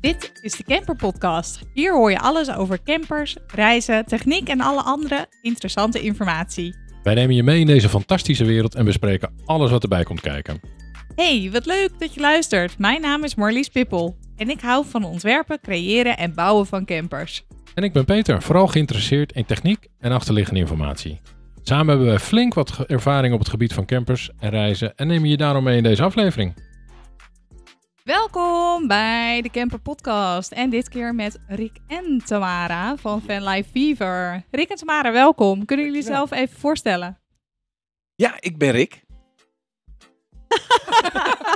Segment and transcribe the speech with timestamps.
[0.00, 1.62] Dit is de Camper Podcast.
[1.72, 6.74] Hier hoor je alles over campers, reizen, techniek en alle andere interessante informatie.
[7.02, 10.60] Wij nemen je mee in deze fantastische wereld en bespreken alles wat erbij komt kijken.
[11.14, 12.78] Hey, wat leuk dat je luistert.
[12.78, 17.46] Mijn naam is Marlies Pippel en ik hou van ontwerpen, creëren en bouwen van campers.
[17.74, 21.20] En ik ben Peter, vooral geïnteresseerd in techniek en achterliggende informatie.
[21.62, 25.28] Samen hebben we flink wat ervaring op het gebied van campers en reizen en nemen
[25.28, 26.54] je daarom mee in deze aflevering.
[28.04, 34.44] Welkom bij de Camper Podcast en dit keer met Rick en Tamara van Fanlife Fever.
[34.50, 35.64] Rick en Tamara, welkom.
[35.64, 36.26] Kunnen jullie Dankjewel.
[36.28, 37.18] zelf even voorstellen?
[38.14, 39.02] Ja, ik ben Rick.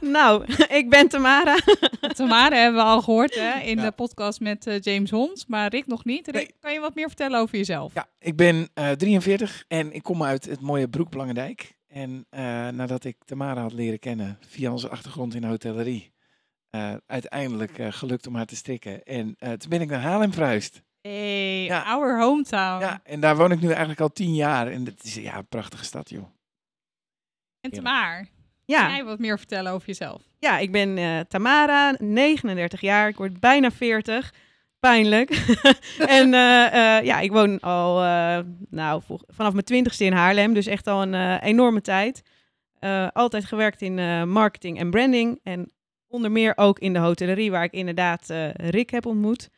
[0.00, 1.56] Nou, ik ben Tamara.
[2.16, 3.82] Tamara hebben we al gehoord hè, in Ja.
[3.84, 6.26] de podcast met eh, James Hons, maar Rick nog niet.
[6.26, 6.54] Rick, Nee.
[6.60, 7.94] kan je wat meer vertellen over jezelf?
[7.94, 11.73] Ja, ik ben eh 43 en ik kom uit het mooie Broek Langendijk.
[11.94, 16.12] En eh, nadat ik Tamara had leren kennen via onze achtergrond in de hotellerie,
[16.70, 19.02] eh, uiteindelijk eh, gelukt om haar te strikken.
[19.04, 20.82] En eh, toen ben ik naar Haarlem verhuisd.
[21.00, 21.82] Hey, Ja.
[21.82, 22.80] our hometown.
[22.82, 24.66] Ja, en daar woon ik nu eigenlijk al tien jaar.
[24.68, 26.24] En het is ja, een prachtige stad, joh.
[27.60, 28.28] En Tamar, kan
[28.64, 30.22] Ja, jij wat meer vertellen over jezelf?
[30.38, 33.08] ja ik ben eh, Tamara, 39 jaar.
[33.08, 34.34] Ik word bijna 40.
[34.84, 35.30] Pijnlijk.
[36.18, 38.38] en eh, eh, ja, ik woon al eh,
[38.70, 40.54] nou, vanaf mijn twintigste in Haarlem.
[40.54, 42.22] Dus echt al een enorme tijd.
[42.78, 45.40] Eh, altijd gewerkt in eh, marketing en branding.
[45.42, 45.72] En
[46.08, 49.50] onder meer ook in de hotellerie, waar ik inderdaad eh, Rick heb ontmoet.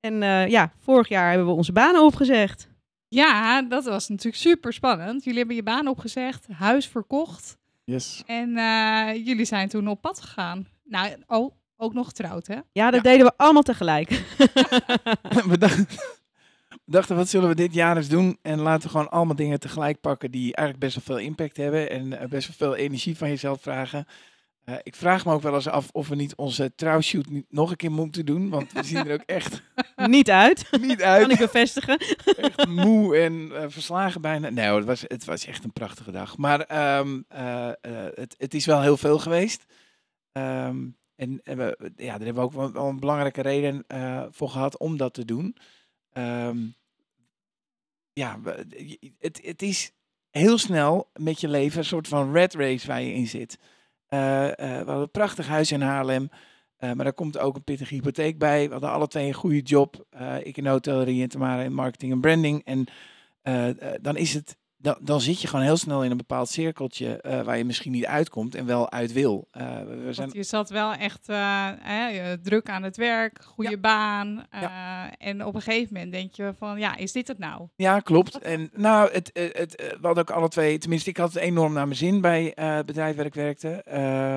[0.00, 2.68] En eh, ja, vorig jaar hebben we onze banen opgezegd.
[3.08, 5.24] Ja, dat was natuurlijk super spannend.
[5.24, 8.22] Jullie hebben je baan opgezegd, huis verkocht Yes.
[8.26, 10.66] en eh, jullie zijn toen op pad gegaan.
[10.84, 12.58] Nou, oh, ook nog getrouwd, hè?
[12.72, 13.10] Ja, dat Ja.
[13.10, 14.08] deden we allemaal tegelijk.
[15.50, 15.86] we, dachten,
[16.68, 18.38] we dachten, wat zullen we dit jaar eens doen?
[18.42, 21.90] En laten we gewoon allemaal dingen tegelijk pakken die eigenlijk best wel veel impact hebben.
[21.90, 24.06] En eh, best wel veel energie van jezelf vragen.
[24.64, 27.70] Eh, ik vraag me ook wel eens af of we niet onze trouwshoot niet nog
[27.70, 28.48] een keer moeten doen.
[28.50, 29.62] Want we zien er ook echt
[29.96, 31.30] Niet uit, niet kan uit.
[31.30, 31.98] ik bevestigen.
[32.36, 34.48] Echt moe en eh, verslagen bijna.
[34.50, 36.36] Nee hoor, het was, het was echt een prachtige dag.
[36.36, 37.74] Maar ehm, eh, eh,
[38.14, 39.64] het, het is wel heel veel geweest.
[40.32, 40.76] Ehm,
[41.16, 41.40] en
[41.96, 45.24] ja, daar hebben we ook wel, een belangrijke reden eh, voor gehad om dat te
[45.24, 45.56] doen.
[46.12, 46.58] Ehm,
[48.12, 48.40] ja,
[49.18, 49.92] het, het is
[50.30, 53.58] heel snel met je leven een soort van red race waar je in zit.
[54.06, 56.28] Eh, eh, we hadden een prachtig huis in Haarlem.
[56.78, 58.66] maar daar komt ook een pittige hypotheek bij.
[58.66, 60.06] We hadden alle twee een goede job.
[60.42, 62.64] Ik in hotellerie en Tamara in marketing en branding.
[62.64, 62.86] En
[64.02, 64.56] dan is het...
[64.84, 67.92] Dan, dan zit je gewoon heel snel in een bepaald cirkeltje eh, waar je misschien
[67.92, 69.48] niet uitkomt en wel uit wil.
[69.50, 73.76] Eh, we zijn Want je zat wel echt eh, druk aan het werk, goede Ja.
[73.78, 74.46] baan.
[74.50, 77.68] eh, En op een gegeven moment denk je van, ja, is dit het nou?
[77.76, 78.38] Ja, klopt.
[78.38, 81.86] En nou, het, het, we hadden ook alle twee, tenminste, ik had het enorm naar
[81.86, 83.82] mijn zin bij het bedrijf waar ik werkte.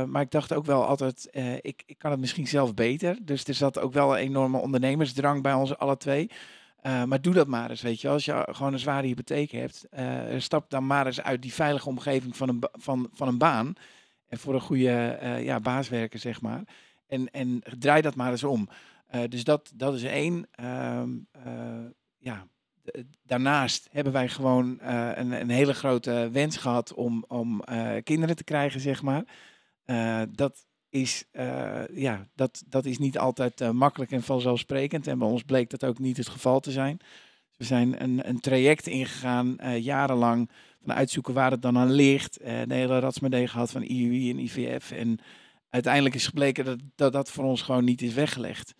[0.09, 1.27] Maar ik dacht ook wel altijd,
[1.61, 3.17] ik, ik kan het misschien zelf beter.
[3.21, 6.29] Dus er zat ook wel een enorme ondernemersdrang bij ons alle twee.
[6.81, 8.09] Eh, maar doe dat maar eens, weet je.
[8.09, 11.89] Als je gewoon een zware hypotheek hebt, eh, stap dan maar eens uit die veilige
[11.89, 13.73] omgeving van een, van, van een baan.
[14.27, 16.61] En voor een goede eh, ja, baas werken, zeg maar.
[17.07, 18.69] En, en draai dat maar eens om.
[19.29, 20.47] Dus dat, dat is één.
[20.51, 21.85] Ehm, eh,
[22.17, 22.47] ja,
[23.23, 27.63] daarnaast hebben wij gewoon een, een hele grote wens gehad om, om
[28.03, 29.23] kinderen te krijgen, zeg maar.
[30.29, 35.07] Dat, is, eh, ja, dat, dat is niet altijd eh, makkelijk en vanzelfsprekend.
[35.07, 36.99] En bij ons bleek dat ook niet het geval te zijn.
[37.57, 40.49] We zijn een, een traject ingegaan, eh, jarenlang,
[40.81, 42.39] van uitzoeken waar het dan aan ligt.
[42.43, 44.91] De hele ratsmedee gehad van IUI en IVF.
[44.91, 45.19] En
[45.69, 48.73] uiteindelijk is gebleken dat, dat dat voor ons gewoon niet is weggelegd.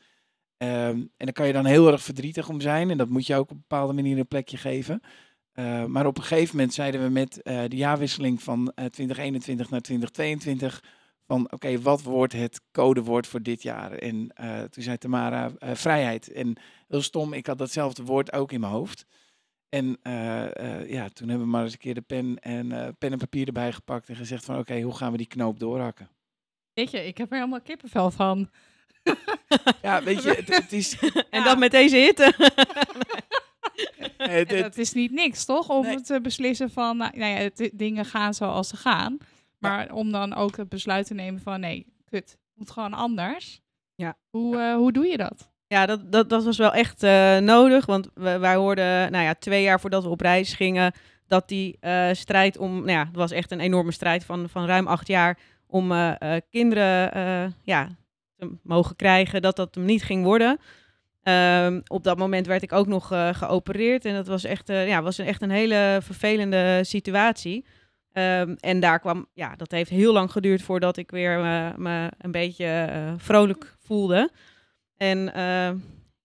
[0.58, 2.90] Ehm, en daar kan je dan heel erg verdrietig om zijn.
[2.90, 5.02] En dat moet je ook op een bepaalde manier een plekje geven.
[5.88, 10.82] Maar op een gegeven moment zeiden we met de jaarwisseling van eh, 2021 naar 2022
[11.28, 13.92] van oké, wat wordt het codewoord voor dit jaar?
[13.92, 16.32] En eh, toen zei Tamara eh, vrijheid.
[16.32, 16.58] En
[16.88, 19.06] heel stom, ik had datzelfde woord ook in mijn hoofd.
[19.70, 22.88] En eh, eh, ja, toen hebben we maar eens een keer de pen en, eh,
[22.98, 26.10] pen en papier erbij gepakt en gezegd van oké, hoe gaan we die knoop doorhakken?
[26.74, 28.50] Weet je, ik heb er helemaal kippenvel van.
[29.82, 31.00] Ja, weet je, het, het is...
[31.30, 31.44] En Ja.
[31.44, 32.34] dat met deze hitte.
[34.18, 35.70] Het, het- dat is niet niks, toch?
[35.70, 36.02] Om Nee.
[36.02, 39.18] te beslissen van, nou, nou ja, het- dingen gaan zoals ze gaan.
[39.58, 43.62] Maar om dan ook het besluit te nemen van, nee, kut, het moet gewoon anders.
[43.98, 44.18] Ja.
[44.30, 45.52] Hoe, eh, hoe doe je dat?
[45.68, 47.86] Ja, dat, dat, dat was wel echt eh, nodig.
[47.86, 50.94] Want we, wij hoorden, nou ja, twee jaar voordat we op reis gingen,
[51.28, 54.66] dat die eh, strijd om, nou ja, het was echt een enorme strijd van, van
[54.66, 55.94] ruim acht jaar om
[56.50, 57.88] kinderen ja,
[58.36, 60.60] te mogen krijgen, dat dat hem niet ging worden.
[61.24, 65.18] Ehm, op dat moment werd ik ook nog geopereerd en dat was echt, ja, was
[65.18, 67.66] een, echt een hele vervelende situatie.
[68.18, 72.12] Ehm, en daar kwam, ja, dat heeft heel lang geduurd voordat ik weer me, me
[72.18, 74.32] een beetje eh, vrolijk voelde.
[74.96, 75.72] En eh,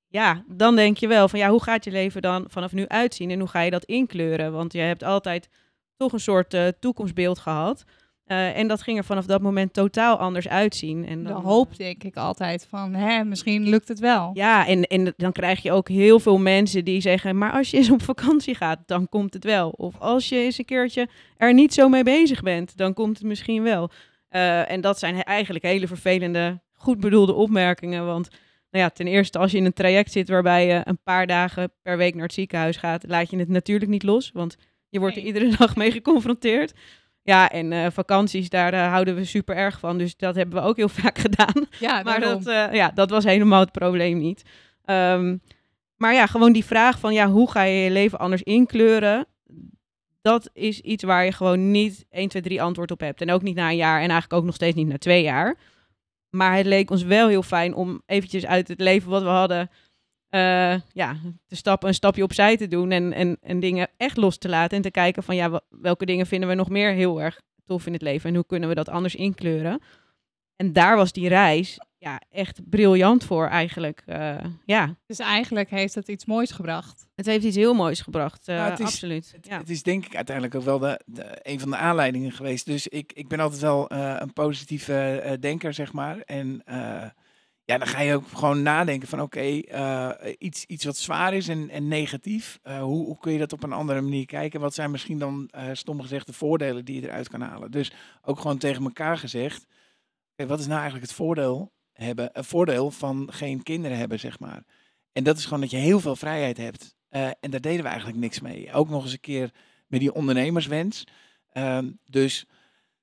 [0.09, 3.31] ja, dan denk je wel van ja, hoe gaat je leven dan vanaf nu uitzien
[3.31, 4.53] en hoe ga je dat inkleuren?
[4.53, 5.49] Want je hebt altijd
[5.97, 7.85] toch een soort eh, toekomstbeeld gehad.
[8.25, 11.07] Eh, en dat ging er vanaf dat moment totaal anders uitzien.
[11.07, 14.31] En dan, hoop denk ik altijd van, hè, misschien lukt het wel.
[14.35, 17.77] Ja, en, en dan krijg je ook heel veel mensen die zeggen: Maar als je
[17.77, 19.71] eens op vakantie gaat, dan komt het wel.
[19.71, 23.27] Of als je eens een keertje er niet zo mee bezig bent, dan komt het
[23.27, 23.91] misschien wel.
[24.29, 28.07] Eh, en dat zijn eigenlijk hele vervelende, goed bedoelde opmerkingen.
[28.07, 28.29] Want
[28.71, 31.73] nou ja, ten eerste, als je in een traject zit waarbij je een paar dagen
[31.83, 34.31] per week naar het ziekenhuis gaat, laat je het natuurlijk niet los.
[34.33, 34.57] Want
[34.89, 36.73] je wordt er iedere dag mee geconfronteerd.
[37.23, 39.99] Ja, en eh, vakanties, daar houden we super erg van.
[39.99, 41.67] Dus dat hebben we ook heel vaak gedaan.
[41.81, 44.43] Ja, Maar dat, eh, ja, dat was helemaal het probleem niet.
[44.85, 45.37] Ehm,
[45.97, 49.27] maar ja, gewoon die vraag van ja, hoe ga je je leven anders inkleuren?
[50.21, 53.21] Dat is iets waar je gewoon niet 1, 2, 3 antwoord op hebt.
[53.21, 55.57] En ook niet na een jaar en eigenlijk ook nog steeds niet na twee jaar.
[56.31, 59.71] Maar het leek ons wel heel fijn om eventjes uit het leven wat we hadden...
[60.33, 64.39] eh, ja, te stappen, een stapje opzij te doen en, en, en dingen echt los
[64.39, 64.77] te laten.
[64.77, 67.93] En te kijken van ja, welke dingen vinden we nog meer heel erg tof in
[67.93, 69.81] het leven en hoe kunnen we dat anders inkleuren.
[70.57, 74.03] En daar was die reis ja, echt briljant voor eigenlijk.
[74.07, 77.07] Eh, ja, Dus eigenlijk heeft het iets moois gebracht.
[77.15, 78.49] het heeft iets heel moois gebracht.
[78.49, 79.33] eh, Nou, het is- absoluut.
[79.37, 79.59] Het, ja.
[79.59, 82.67] het is denk ik uiteindelijk ook wel de, de- een van de aanleidingen geweest.
[82.67, 86.19] Dus ik, ik ben altijd wel eh, een positieve eh, denker, zeg maar.
[86.19, 87.05] En eh,
[87.65, 91.49] ja, dan ga je ook gewoon nadenken van oké, eh, iets, iets wat zwaar is
[91.49, 92.59] en, en negatief.
[92.63, 94.61] eh, hoe, hoe kun je dat op een andere manier kijken?
[94.61, 97.71] Wat zijn misschien dan, eh stom gezegd, de voordelen die je eruit kan halen?
[97.71, 97.93] Dus
[98.23, 99.67] ook gewoon tegen elkaar gezegd.
[100.37, 104.65] wat is nou eigenlijk het voordeel, hebben, een voordeel van geen kinderen hebben, zeg maar?
[105.13, 106.95] En dat is gewoon dat je heel veel vrijheid hebt.
[107.09, 108.73] En daar deden we eigenlijk niks mee.
[108.73, 109.51] Ook nog eens een keer
[109.87, 111.05] met die ondernemerswens.
[111.49, 112.47] Ehm, dus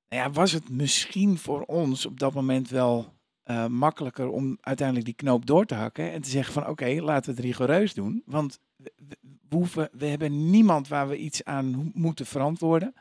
[0.10, 3.19] nou ja, was het misschien voor ons op dat moment wel
[3.50, 6.12] eh, makkelijker om uiteindelijk die knoop door te hakken.
[6.12, 8.24] En te zeggen van oké, laten we het rigoureus doen.
[8.26, 9.18] Want we,
[9.50, 12.94] hoeven, we hebben niemand waar we iets aan moeten verantwoorden.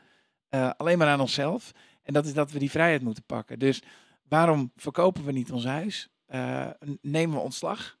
[0.49, 1.71] Eh, alleen maar aan onszelf.
[2.03, 3.59] En dat is dat we die vrijheid moeten pakken.
[3.59, 3.81] Dus
[4.27, 6.09] waarom verkopen we niet ons huis?
[6.31, 7.97] N- nemen we ontslag?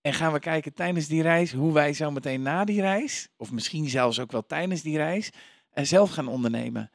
[0.00, 3.52] En gaan we kijken tijdens die reis hoe wij zo meteen na die reis, of
[3.52, 5.30] misschien zelfs ook wel tijdens die reis,
[5.74, 6.90] zelf gaan ondernemen.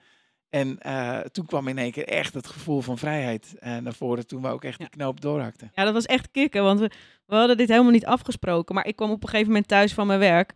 [0.55, 4.27] En eh, toen kwam in één keer echt het gevoel van vrijheid eh, naar voren
[4.27, 4.85] toen we ook echt Ja.
[4.85, 5.71] die knoop doorhakten.
[5.75, 6.89] ja, dat was echt kicken, want we,
[7.25, 8.75] we hadden dit helemaal niet afgesproken.
[8.75, 10.53] Maar ik kwam op een gegeven moment thuis van mijn werk.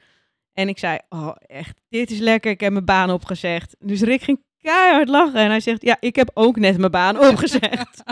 [0.54, 2.52] En ik zei, oh echt, dit is lekker.
[2.52, 3.76] Ik heb mijn baan opgezegd.
[3.80, 5.40] Dus Rick ging keihard lachen.
[5.40, 8.04] En hij zegt, ja, ik heb ook net mijn baan opgezegd.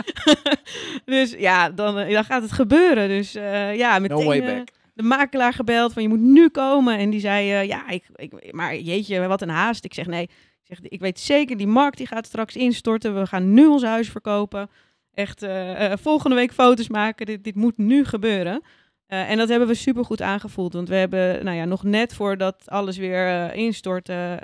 [1.04, 3.08] dus ja, dan, eh, dan gaat het gebeuren.
[3.08, 4.18] Dus ja, meteen...
[4.18, 4.68] No way back.
[4.94, 6.98] de makelaar gebeld van je moet nu komen.
[6.98, 9.84] En die zei, ja, ik, ik, maar jeetje, wat een haast.
[9.84, 10.28] Ik zeg, nee,
[10.68, 13.20] zeg, ik weet zeker, die markt die gaat straks instorten.
[13.20, 14.70] We gaan nu ons huis verkopen.
[15.14, 17.26] Echt eh, eh, volgende week foto's maken.
[17.26, 18.62] Dit, dit moet nu gebeuren.
[19.06, 20.72] Eh, en dat hebben we supergoed aangevoeld.
[20.72, 24.38] Want we hebben, nou ja, nog net voordat alles weer eh, instortte,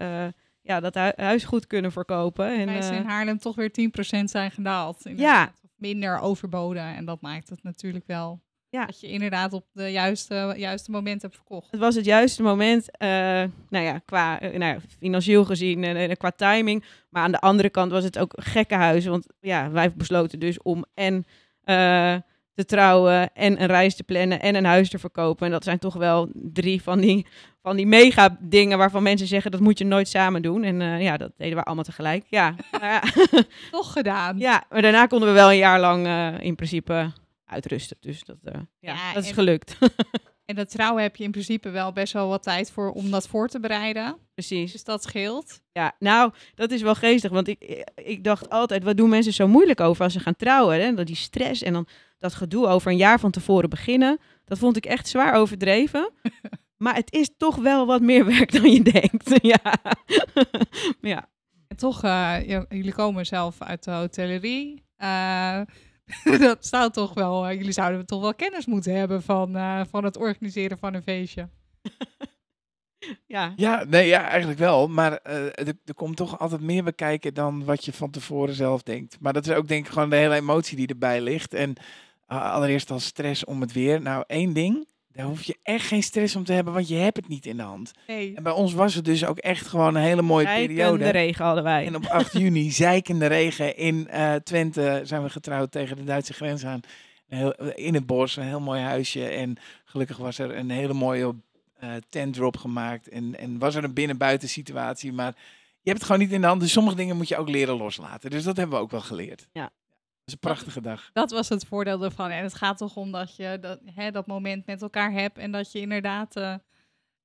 [0.61, 2.59] ja, dat hu- huis goed kunnen verkopen.
[2.59, 5.01] En, Wij zijn in Haarlem toch weer 10% zijn gedaald.
[5.03, 5.11] Ja.
[5.11, 5.61] inderdaad.
[5.63, 6.83] Of minder overboden.
[6.83, 8.41] En dat maakt het natuurlijk wel
[8.75, 8.87] Ja.
[8.87, 11.71] dat je inderdaad op de juiste, juiste moment hebt verkocht.
[11.71, 13.09] Het was het juiste moment, eh,
[13.69, 16.85] nou ja, qua eh, nou ja, financieel gezien en, en qua timing.
[17.11, 19.07] Maar aan de andere kant was het ook een gekke huis.
[19.07, 21.25] Want ja, wij besloten dus om en
[21.65, 22.15] eh,
[22.55, 25.47] te trouwen en een reis te plannen en een huis te verkopen.
[25.47, 27.27] En dat zijn toch wel drie van die,
[27.63, 30.63] van die mega dingen waarvan mensen zeggen dat moet je nooit samen doen.
[30.63, 32.25] En ja, dat deden we allemaal tegelijk.
[32.29, 33.03] Ja, maar ja,
[33.71, 34.39] Toch gedaan.
[34.39, 36.09] ja, maar daarna konden we wel een jaar lang
[36.41, 37.13] in principe
[37.55, 37.97] uitrusten.
[38.01, 39.77] Dus dat, eh, ja, Ja, dat is en- gelukt.
[40.45, 43.29] En dat trouwen heb je in principe wel best wel wat tijd voor om dat
[43.29, 44.17] voor te bereiden.
[44.35, 44.73] Precies.
[44.73, 45.61] Dus dat scheelt.
[45.73, 47.31] Ja, nou, dat is wel geestig.
[47.31, 50.81] Want ik, ik dacht altijd, wat doen mensen zo moeilijk over als ze gaan trouwen?
[50.81, 50.95] Hè?
[50.95, 51.87] Dat die stress en dan
[52.19, 54.19] dat gedoe over een jaar van tevoren beginnen.
[54.45, 56.11] Dat vond ik echt zwaar overdreven.
[56.85, 59.33] maar het is toch wel wat meer werk dan je denkt.
[59.55, 59.75] ja.
[61.01, 61.29] ja.
[61.69, 62.37] En toch, eh,
[62.69, 64.85] jullie komen zelf uit de hotellerie.
[64.97, 65.61] Eh,
[66.39, 70.05] dat zou toch wel, eh, jullie zouden toch wel kennis moeten hebben van, eh, van
[70.05, 71.49] het organiseren van een feestje.
[73.27, 73.53] ja.
[73.57, 74.89] Ja, nee, ja, eigenlijk wel.
[74.89, 78.83] Maar eh, er, er komt toch altijd meer bekijken dan wat je van tevoren zelf
[78.83, 79.17] denkt.
[79.21, 81.55] Maar dat is ook denk ik gewoon de hele emotie die erbij ligt.
[81.55, 81.75] En
[82.27, 84.01] allereerst al stress om het weer.
[84.01, 87.17] Nou, één ding, daar hoef je echt geen stress om te hebben, want je hebt
[87.17, 87.93] het niet in de hand.
[88.07, 88.35] Nee.
[88.35, 91.11] En bij ons was het dus ook echt gewoon een hele mooie de periode.
[91.11, 91.87] regen hadden wij.
[91.87, 96.33] En op 8 juni, zeikende regen in eh, Twente, zijn we getrouwd tegen de Duitse
[96.33, 96.81] grens aan.
[97.75, 99.29] In het bos, een heel mooi huisje.
[99.29, 101.35] En gelukkig was er een hele mooie
[101.79, 103.09] eh tent drop gemaakt.
[103.09, 105.13] En, en was er een binnen-buiten situatie.
[105.13, 105.35] Maar
[105.81, 106.61] je hebt het gewoon niet in de hand.
[106.61, 108.31] Dus sommige dingen moet je ook leren loslaten.
[108.31, 109.49] Dus dat hebben we ook wel geleerd.
[109.53, 109.71] Ja.
[110.25, 111.11] Dat is een prachtige dag.
[111.13, 112.31] Dat was het voordeel ervan.
[112.31, 115.51] En het gaat toch om dat je dat, hè, dat moment met elkaar hebt en
[115.51, 116.55] dat je inderdaad eh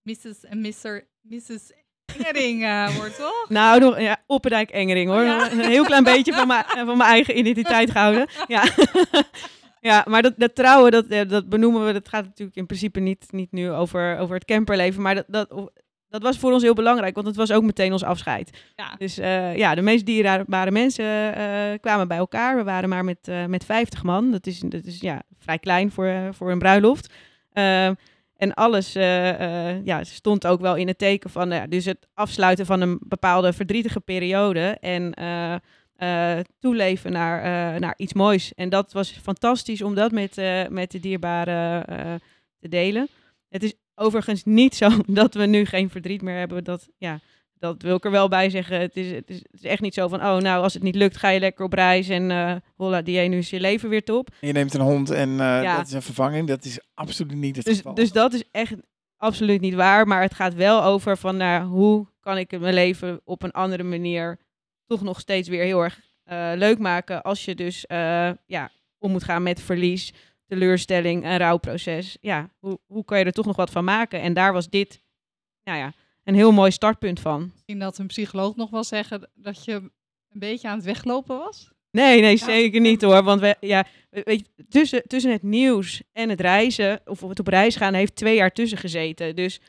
[0.02, 0.44] Mrs.
[0.44, 1.08] en Mr.
[1.22, 1.72] Mrs.
[2.06, 3.46] Engering eh, wordt, toch?
[3.50, 5.24] Nou, nog, ja, Oppendijk Engering hoor.
[5.24, 5.48] Ja.
[5.52, 8.28] Een heel klein beetje van mijn, van mijn eigen identiteit gehouden.
[8.48, 8.64] Ja,
[9.80, 11.94] ja maar dat, dat trouwen, dat, dat benoemen we.
[11.94, 15.02] Dat gaat natuurlijk in principe niet, niet nu over, over het camperleven.
[15.02, 15.72] Maar dat, dat,
[16.10, 18.64] dat was voor ons heel belangrijk, want het was ook meteen ons afscheid.
[18.76, 18.96] Ja.
[18.98, 22.56] Dus eh, ja, de meest dierbare mensen eh, kwamen bij elkaar.
[22.56, 24.32] We waren maar met, eh, met 50 man.
[24.32, 27.14] Dat is, dat is ja, vrij klein voor, voor een bruiloft.
[27.54, 27.94] Ehm,
[28.36, 28.94] en alles
[29.84, 33.54] ja, stond ook wel in het teken van ja, dus het afsluiten van een bepaalde
[33.54, 34.78] verdrietige periode.
[34.80, 35.14] En
[36.60, 38.54] toeleven naar, naar iets moois.
[38.54, 40.36] En dat was fantastisch om dat met,
[40.70, 41.84] met de dierbaren
[42.60, 43.08] te delen.
[43.50, 44.90] Het is overigens niet zo
[45.22, 46.64] dat we nu geen verdriet meer hebben.
[46.64, 47.20] Dat, ja,
[47.54, 48.80] dat wil ik er wel bij zeggen.
[48.80, 50.96] Het is, het, is, het is echt niet zo van, oh nou, als het niet
[50.96, 54.04] lukt, ga je lekker op reis en eh holla, die nu is je leven weer
[54.04, 54.30] top.
[54.42, 55.78] Je neemt een hond en eh, Ja.
[55.78, 56.48] dat is een vervanging.
[56.48, 57.94] Dat is absoluut niet het Dus, geval.
[57.94, 58.76] dus dat is echt
[59.18, 60.08] absoluut niet waar.
[60.08, 63.84] Maar het gaat wel over van, nou, hoe kan ik mijn leven op een andere
[63.84, 64.40] manier
[64.86, 67.22] toch nog steeds weer heel erg eh, leuk maken.
[67.22, 67.86] Als je dus
[68.46, 70.14] ja, om moet gaan met verlies,
[70.50, 72.18] teleurstelling, een rouwproces.
[72.22, 74.22] Ja, hoe, hoe kan je er toch nog wat van maken?
[74.22, 75.02] En daar was dit,
[75.64, 77.50] nou ja, een heel mooi startpunt van.
[77.54, 81.72] Misschien dat een psycholoog nog wel zeggen dat je een beetje aan het weglopen was.
[81.92, 83.24] Nee, nee, zeker niet hoor.
[83.24, 87.48] Want we, ja, weet je, tussen, tussen het nieuws en het reizen, of het op
[87.48, 89.36] reis gaan, heeft twee jaar tussen gezeten.
[89.36, 89.60] Dus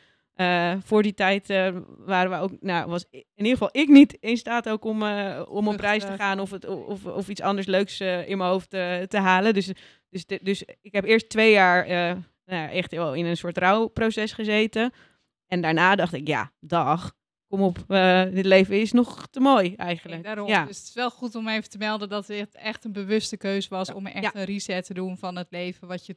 [0.40, 4.16] eh, voor die tijd eh, waren we ook, nou, was in ieder geval ik niet
[4.20, 7.40] in staat ook om, eh, om op reis te gaan of, het, of, of iets
[7.40, 9.54] anders leuks in mijn hoofd te halen.
[9.54, 9.72] Dus,
[10.10, 11.88] dus, dus ik heb eerst twee jaar
[12.44, 14.92] nou echt wel in een soort rouwproces gezeten.
[15.46, 17.12] En daarna dacht ik, ja, dag,
[17.46, 17.84] kom op,
[18.32, 20.22] dit leven is nog te mooi eigenlijk.
[20.22, 20.48] Daarom.
[20.48, 20.64] Ja.
[20.64, 23.68] Dus het is wel goed om even te melden dat het echt een bewuste keuze
[23.68, 24.40] was om echt Ja.
[24.40, 26.16] een reset te doen van het leven wat je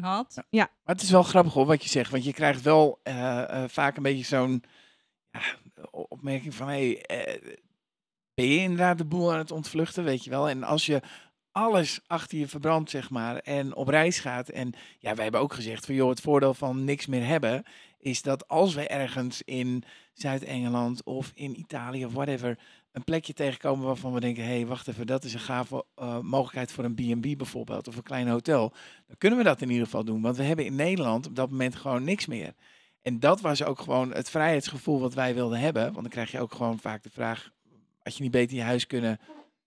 [0.00, 0.44] had.
[0.84, 2.10] Maar het is wel grappig hoor, wat je zegt.
[2.10, 4.62] Want je krijgt wel eh, eh, vaak een beetje zo'n
[5.30, 5.40] ja,
[5.90, 6.68] opmerking van...
[6.68, 7.54] Hey, eh,
[8.34, 10.48] ben je inderdaad de boel aan het ontvluchten, weet je wel?
[10.48, 11.02] En als je
[11.52, 14.48] alles achter je verbrandt, zeg maar, en op reis gaat...
[14.48, 17.64] En ja, wij hebben ook gezegd van, joh, het voordeel van niks meer hebben...
[17.98, 22.58] is dat als we ergens in Zuid-Engeland of in Italië of whatever...
[22.94, 24.44] een plekje tegenkomen waarvan we denken...
[24.44, 27.88] hé, hey, wacht even, dat is een gave eh, mogelijkheid voor een B&B bijvoorbeeld...
[27.88, 28.72] of een klein hotel
[29.06, 30.22] dan kunnen we dat in ieder geval doen.
[30.22, 32.54] Want we hebben in Nederland op dat moment gewoon niks meer.
[33.02, 35.82] En dat was ook gewoon het vrijheidsgevoel wat wij wilden hebben.
[35.82, 37.50] Want dan krijg je ook gewoon vaak de vraag,
[38.02, 39.20] had je niet beter je huis kunnen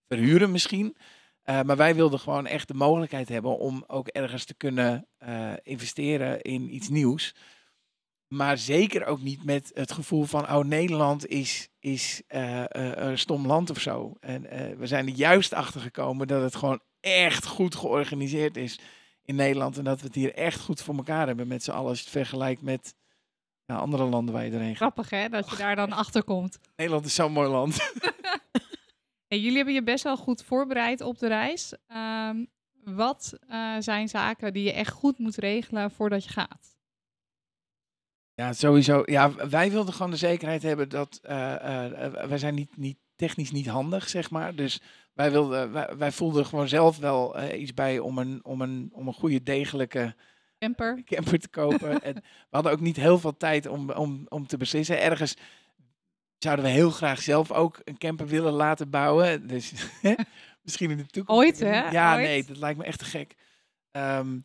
[0.07, 0.95] verhuren misschien?
[1.43, 5.53] Eh, maar wij wilden gewoon echt de mogelijkheid hebben om ook ergens te kunnen eh,
[5.63, 7.35] investeren in iets nieuws.
[8.27, 13.17] Maar zeker ook niet met het gevoel van, oh, Nederland is, is eh, eh, een
[13.17, 14.15] stom land of zo.
[14.19, 18.79] En eh, we zijn er juist achter gekomen dat het gewoon echt goed georganiseerd is
[19.23, 19.77] in Nederland.
[19.77, 21.89] En dat we het hier echt goed voor elkaar hebben met z'n allen.
[21.89, 22.95] Als je het vergelijkt met
[23.65, 24.77] ja, andere landen waar je doorheen gaat.
[24.77, 26.59] Grappig hè, dat je daar dan achter komt.
[26.75, 27.77] Nederland is zo'n mooi land.
[29.27, 31.73] Hey, jullie hebben je best wel goed voorbereid op de reis.
[31.87, 32.45] Ehm,
[32.83, 33.39] wat
[33.79, 36.76] zijn zaken die je echt goed moet regelen voordat je gaat?
[38.37, 39.01] Ja, sowieso.
[39.05, 41.35] Ja, wij wilden gewoon de zekerheid hebben dat eh,
[42.27, 44.55] wij zijn niet, niet technisch niet handig, zeg maar.
[44.55, 44.81] Dus
[45.13, 49.07] wij, wilden, wij, wij voelden gewoon zelf wel iets bij om een, om, een, om
[49.07, 50.15] een goede, degelijke
[50.59, 51.01] Camper?
[51.05, 52.01] camper te kopen.
[52.03, 55.01] en we hadden ook niet heel veel tijd om, om, om te beslissen.
[55.01, 55.35] Ergens
[56.37, 59.47] zouden we heel graag zelf ook een camper willen laten bouwen.
[59.47, 59.73] Dus
[60.63, 61.41] misschien in de toekomst.
[61.41, 61.89] Ooit, hè?
[61.89, 62.25] Ja, Ooit.
[62.25, 63.35] nee, dat lijkt me echt te gek.
[63.91, 64.39] Ehm,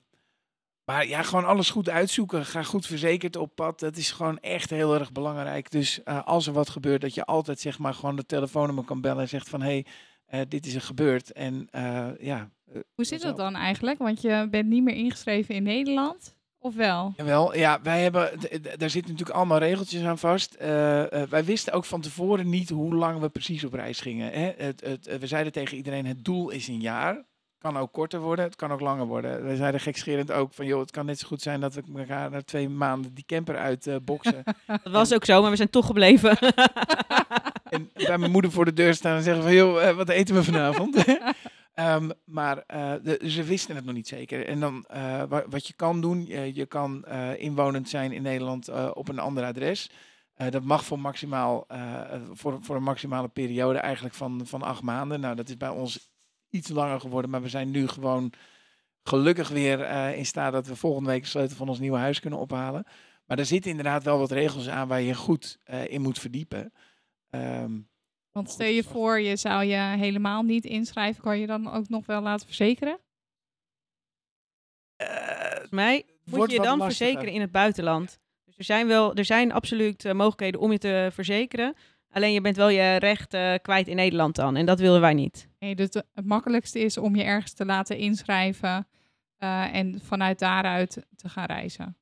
[0.84, 2.46] maar ja, gewoon alles goed uitzoeken.
[2.46, 3.80] Ga goed verzekerd op pad.
[3.80, 5.70] Dat is gewoon echt heel erg belangrijk.
[5.70, 9.00] Dus eh, als er wat gebeurt, dat je altijd zeg maar gewoon de telefoonnummer kan
[9.00, 9.82] bellen en zegt van hé,
[10.26, 11.32] hey, dit is er gebeurd.
[11.32, 12.50] En eh, ja.
[12.72, 13.52] eh, Hoe zit dat vanzelf.
[13.52, 13.98] dan eigenlijk?
[13.98, 17.12] Want je bent niet meer ingeschreven in Nederland, of wel?
[17.16, 18.30] Jawel, ja, wij hebben,
[18.78, 20.54] daar zitten natuurlijk allemaal regeltjes aan vast.
[20.54, 24.32] Eh, eh, wij wisten ook van tevoren niet hoe lang we precies op reis gingen.
[24.32, 24.52] Hè?
[24.56, 27.24] Het, het, eh, we zeiden tegen iedereen, het doel is een jaar.
[27.62, 29.44] Kan ook korter worden, het kan ook langer worden.
[29.46, 32.30] We zeiden gekscherend ook van, joh, het kan net zo goed zijn dat we elkaar
[32.30, 34.42] na twee maanden die camper uit eh, boksen.
[34.66, 36.38] Dat was ook zo, maar we zijn toch gebleven.
[37.74, 40.34] en bij mijn moeder voor de deur staan en zeggen van, joh, eh, wat eten
[40.34, 40.96] we vanavond?
[41.74, 44.46] Ehm, maar eh, de, ze wisten het nog niet zeker.
[44.46, 44.84] En dan
[45.28, 47.04] wa- wat je kan doen, je, kan
[47.36, 49.90] inwonend zijn in Nederland op een ander adres.
[50.50, 51.66] Dat mag voor, maximaal,
[52.32, 55.20] voor, voor een maximale periode eigenlijk van, van acht maanden.
[55.20, 56.11] Nou, dat is bij ons
[56.52, 58.32] iets langer geworden, maar we zijn nu gewoon
[59.02, 62.20] gelukkig weer eh, in staat dat we volgende week de sleutel van ons nieuwe huis
[62.20, 62.84] kunnen ophalen.
[63.26, 66.72] Maar er zitten inderdaad wel wat regels aan waar je goed eh, in moet verdiepen.
[67.30, 67.80] Ehm,
[68.32, 72.06] Want stel je voor, je zou je helemaal niet inschrijven, kan je dan ook nog
[72.06, 72.98] wel laten verzekeren?
[74.96, 75.06] eh,
[75.50, 77.06] Volgens mij moet je je dan lastiger.
[77.06, 78.18] verzekeren in het buitenland.
[78.44, 81.74] Dus er zijn wel, er zijn absoluut mogelijkheden om je te verzekeren.
[82.12, 84.56] Alleen je bent wel je recht eh, kwijt in Nederland dan.
[84.56, 85.48] En dat willen wij niet.
[85.58, 88.88] Nee, dus het makkelijkste is om je ergens te laten inschrijven
[89.38, 91.96] eh, en vanuit daaruit te gaan reizen.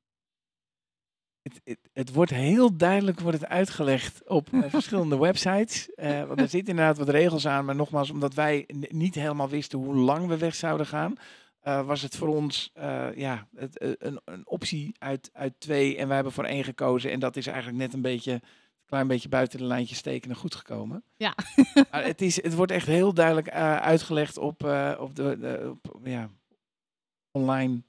[1.41, 5.93] Het, het, het wordt heel duidelijk wordt het uitgelegd op verschillende websites.
[5.93, 7.65] Eh, want er zitten inderdaad wat regels aan.
[7.65, 11.15] Maar nogmaals, omdat wij niet helemaal wisten hoe lang we weg zouden gaan,
[11.61, 15.97] eh, was het voor ons eh, ja, het, een, een optie uit, uit twee.
[15.97, 17.11] En wij hebben voor één gekozen.
[17.11, 18.41] En dat is eigenlijk net een beetje,
[18.91, 21.03] klein beetje buiten de lijntjes tekenen goed gekomen.
[21.15, 21.35] Ja.
[21.91, 25.75] Maar het, is, het wordt echt heel duidelijk eh, uitgelegd op, eh, op de, de
[25.91, 26.29] op, ja,
[27.31, 27.83] online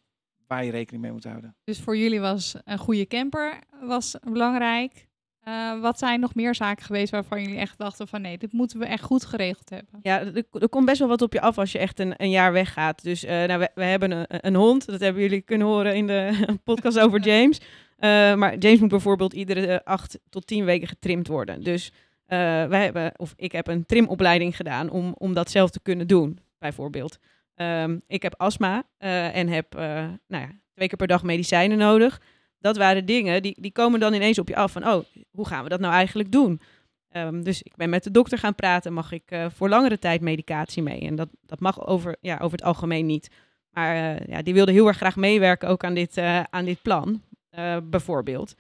[0.47, 1.57] waar je rekening mee moet houden.
[1.65, 5.09] Dus voor jullie was een goede camper was belangrijk.
[5.41, 8.79] Eh, wat zijn nog meer zaken geweest waarvan jullie echt dachten van nee, dit moeten
[8.79, 9.99] we echt goed geregeld hebben?
[10.03, 12.31] Ja, er, er komt best wel wat op je af als je echt een, een
[12.31, 13.03] jaar weggaat.
[13.03, 14.87] Dus eh, nou, we, we hebben een, een hond.
[14.87, 17.61] Dat hebben jullie kunnen horen in de podcast over James.
[18.03, 21.63] Eh, maar James moet bijvoorbeeld iedere eh, acht tot tien weken getrimd worden.
[21.63, 21.93] Dus
[22.27, 26.07] eh, wij hebben, of ik heb een trimopleiding gedaan om, om dat zelf te kunnen
[26.07, 27.19] doen, bijvoorbeeld.
[27.55, 32.21] Ehm, ik heb astma en heb nou ja, twee keer per dag medicijnen nodig.
[32.59, 35.63] Dat waren dingen die, die komen dan ineens op je af van, oh, hoe gaan
[35.63, 36.61] we dat nou eigenlijk doen?
[37.09, 40.83] Ehm, dus ik ben met de dokter gaan praten, mag ik voor langere tijd medicatie
[40.83, 41.01] mee?
[41.01, 43.31] En dat, dat mag over, ja, over het algemeen niet.
[43.71, 47.23] Maar ja, die wilde heel erg graag meewerken ook aan dit, eh, aan dit plan,
[47.53, 48.55] eh, bijvoorbeeld.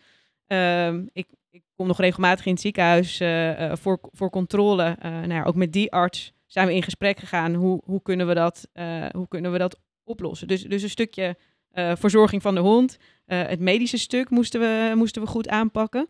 [0.47, 4.97] Ehm, ik, ik kom nog regelmatig in het ziekenhuis eh, eh, voor, voor controle.
[5.01, 7.55] Nou ja, ook met die arts zijn we in gesprek gegaan.
[7.55, 8.69] Hoe, hoe, kunnen, we dat,
[9.13, 10.49] hoe kunnen we dat oplossen?
[10.49, 11.37] Dus, dus een stukje
[11.75, 12.99] verzorging van de hond.
[13.27, 16.09] Het medische stuk moesten we, moesten we goed aanpakken.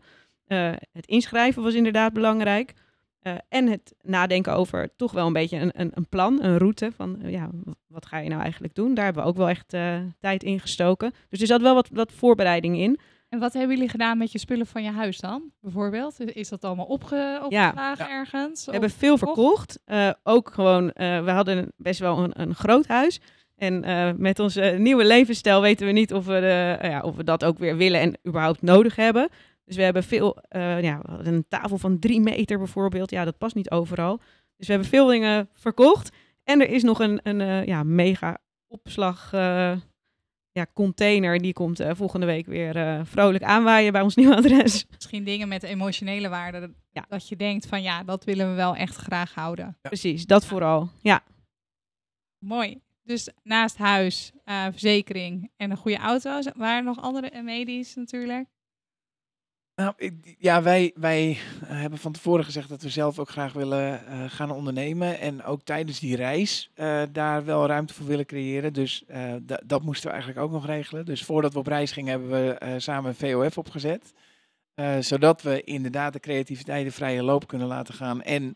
[0.91, 2.73] Het inschrijven was inderdaad belangrijk.
[3.23, 6.91] Eh, en het nadenken over toch wel een beetje een, een, een plan, een route
[6.95, 7.49] van eh, ja,
[7.87, 8.93] wat ga je nou eigenlijk doen?
[8.93, 11.13] Daar hebben we ook wel echt eh, tijd in gestoken.
[11.29, 12.99] Dus er zat wel wat, wat voorbereiding in.
[13.29, 15.43] En wat hebben jullie gedaan met je spullen van je huis dan?
[15.61, 18.11] Bijvoorbeeld, is dat allemaal opge opgeslagen Ja.
[18.11, 18.65] ergens?
[18.65, 19.79] We hebben veel verkocht?
[19.85, 23.19] Eh, ook gewoon, eh, we hadden best wel een, een groot huis.
[23.55, 27.15] En eh, met onze nieuwe levensstijl weten we niet of we, de, eh, ja, of
[27.15, 29.29] we dat ook weer willen en überhaupt nodig hebben.
[29.65, 33.11] Dus we hebben veel, eh, ja, een tafel van drie meter bijvoorbeeld.
[33.11, 34.17] Ja, dat past niet overal.
[34.57, 36.15] Dus we hebben veel dingen verkocht.
[36.43, 39.77] En er is nog een, een eh, ja, mega opslag eh,
[40.51, 41.39] ja, container.
[41.39, 44.85] Die komt eh, volgende week weer eh, vrolijk aanwaaien bij ons nieuwe adres.
[44.95, 46.59] Misschien dingen met emotionele waarde.
[46.59, 47.05] dat- Ja.
[47.07, 49.77] Dat je denkt van ja, dat willen we wel echt graag houden.
[49.81, 50.89] Precies, dat vooral.
[51.01, 51.23] Ja.
[52.39, 52.81] Mooi.
[53.03, 58.47] Dus naast huis, eh, verzekering en een goede auto, waren er nog andere medisch natuurlijk?
[59.75, 59.93] Nou,
[60.37, 61.29] ja, wij, wij
[61.61, 65.19] eh, hebben van tevoren gezegd dat we zelf ook graag willen eh, gaan ondernemen.
[65.19, 68.73] En ook tijdens die reis eh, daar wel ruimte voor willen creëren.
[68.73, 69.03] Dus
[69.41, 71.05] da- dat moesten we eigenlijk ook nog regelen.
[71.05, 74.13] Dus voordat we op reis gingen, hebben we samen een VOF opgezet.
[74.99, 78.21] Zodat we inderdaad de creativiteit de vrije loop kunnen laten gaan.
[78.21, 78.55] En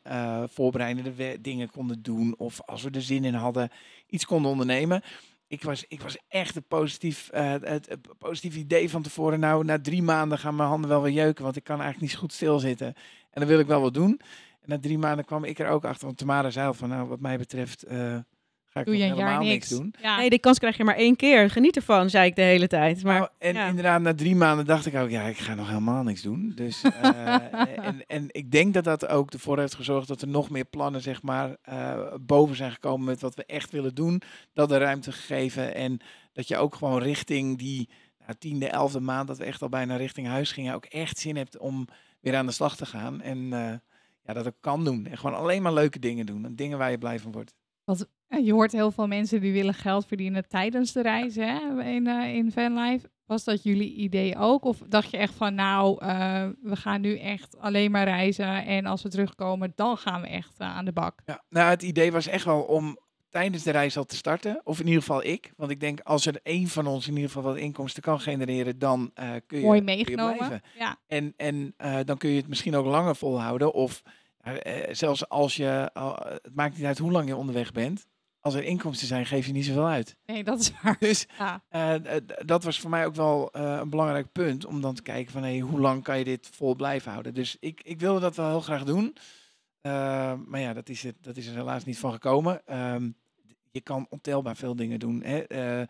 [0.49, 2.35] voorbereidende dingen konden doen.
[2.37, 3.69] Of als we er zin in hadden,
[4.07, 5.01] iets konden ondernemen.
[5.47, 9.39] Ik was, ik was echt een positief, eh, het, positief idee van tevoren.
[9.39, 12.11] Nou, na drie maanden gaan mijn handen wel weer jeuken, want ik kan eigenlijk niet
[12.11, 12.87] zo goed stilzitten.
[13.31, 14.21] En dan wil ik wel wat doen.
[14.61, 17.07] En na drie maanden kwam ik er ook achter, want Tamara zei al van, nou,
[17.07, 18.17] wat mij betreft eh,
[18.77, 19.69] ga ik Doe je een jaar helemaal niks.
[19.69, 19.93] niks doen.
[20.01, 21.49] Ja, Nee, die kans krijg je maar één keer.
[21.49, 23.03] Geniet ervan, zei ik de hele tijd.
[23.03, 23.67] Maar Nou, en ja.
[23.67, 26.51] inderdaad, na drie maanden dacht ik ook, ja, ik ga nog helemaal niks doen.
[26.55, 27.35] Dus, eh,
[27.87, 31.01] en, en ik denk dat dat ook ervoor heeft gezorgd dat er nog meer plannen,
[31.01, 34.21] zeg maar, eh, boven zijn gekomen met wat we echt willen doen.
[34.53, 35.99] Dat er ruimte gegeven en
[36.33, 39.95] dat je ook gewoon richting die nou, tiende, elfde maand, dat we echt al bijna
[39.95, 41.87] richting huis gingen, ook echt zin hebt om
[42.19, 43.21] weer aan de slag te gaan.
[43.21, 43.73] En eh,
[44.21, 45.05] ja, dat ook kan doen.
[45.05, 46.45] En gewoon alleen maar leuke dingen doen.
[46.45, 47.53] En dingen waar je blij van wordt.
[47.85, 47.95] Ja,
[48.29, 52.35] je hoort heel veel mensen die willen geld verdienen tijdens de reis hè, in, eh
[52.35, 53.09] in vanlife.
[53.25, 54.65] Was dat jullie idee ook?
[54.65, 58.85] Of dacht je echt van, nou, eh, we gaan nu echt alleen maar reizen en
[58.85, 61.19] als we terugkomen, dan gaan we echt eh, aan de bak?
[61.25, 62.97] Ja, nou, het idee was echt wel om
[63.29, 64.61] tijdens de reis al te starten.
[64.63, 65.51] Of in ieder geval ik.
[65.55, 68.79] Want ik denk, als er één van ons in ieder geval wat inkomsten kan genereren,
[68.79, 69.11] dan
[69.45, 70.37] kun je, Mooi kun je meegenomen.
[70.37, 70.61] blijven.
[70.77, 71.73] Ja, En, en
[72.05, 73.73] dan kun je het misschien ook langer volhouden.
[73.73, 74.01] Of
[74.91, 75.91] zelfs als je,
[76.43, 78.07] het maakt niet uit hoe lang je onderweg bent.
[78.47, 80.15] Als er inkomsten zijn, geef je niet zoveel uit.
[80.25, 80.95] nee, dat is waar.
[80.99, 81.61] Dus Ja.
[81.69, 81.93] eh,
[82.45, 84.65] dat was voor mij ook wel eh, een belangrijk punt.
[84.65, 87.33] Om dan te kijken van, hey, hoe lang kan je dit vol blijven houden.
[87.33, 89.15] Dus ik, ik wilde dat wel heel graag doen.
[89.81, 92.65] Eh, maar ja, dat is, het, dat is er helaas niet van gekomen.
[92.65, 93.09] Ehm,
[93.71, 95.23] je kan ontelbaar veel dingen doen.
[95.23, 95.85] Hè?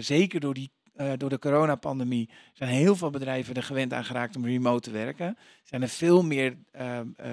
[0.00, 0.70] Zeker door die
[1.16, 5.36] door de coronapandemie zijn heel veel bedrijven er gewend aan geraakt om remote te werken.
[5.62, 7.30] Zijn er veel meer ehm, eh,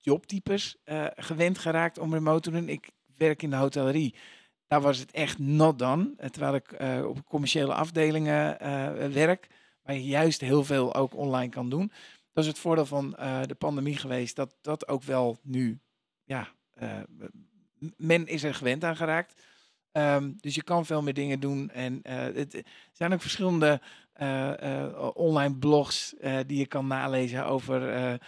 [0.00, 0.76] jobtypes
[1.16, 2.68] gewend geraakt om remote te doen.
[2.68, 2.90] Ik
[3.22, 4.14] werk in de hotellerie.
[4.66, 6.14] Daar was het echt not done.
[6.16, 9.46] Eh, Terwijl ik eh, op commerciële afdelingen eh, werk,
[9.82, 11.92] waar je juist heel veel ook online kan doen.
[12.32, 13.10] Dat is het voordeel van
[13.46, 15.80] de pandemie geweest, dat dat ook wel nu,
[16.24, 16.48] ja,
[17.96, 19.42] men is er gewend aan geraakt.
[19.92, 21.70] Ehm, dus je kan veel meer dingen doen.
[21.70, 22.00] En
[22.34, 23.80] het zijn ook verschillende
[25.14, 26.14] online blogs
[26.46, 28.18] die je kan nalezen over.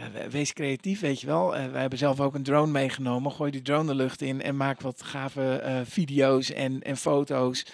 [0.00, 1.56] Eh, we- wees creatief, weet je wel.
[1.56, 3.32] Eh, wij hebben zelf ook een drone meegenomen.
[3.32, 7.66] Gooi die drone de lucht in en maak wat gave eh, video's en, en foto's.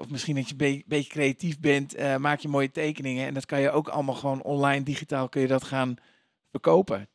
[0.00, 3.26] Of misschien dat je een beetje creatief bent, maak je mooie tekeningen.
[3.26, 5.94] En dat kan je ook allemaal gewoon online, digitaal kun je dat gaan
[6.50, 7.08] verkopen.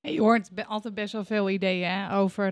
[0.00, 2.46] Je hoort altijd best wel veel ideeën over,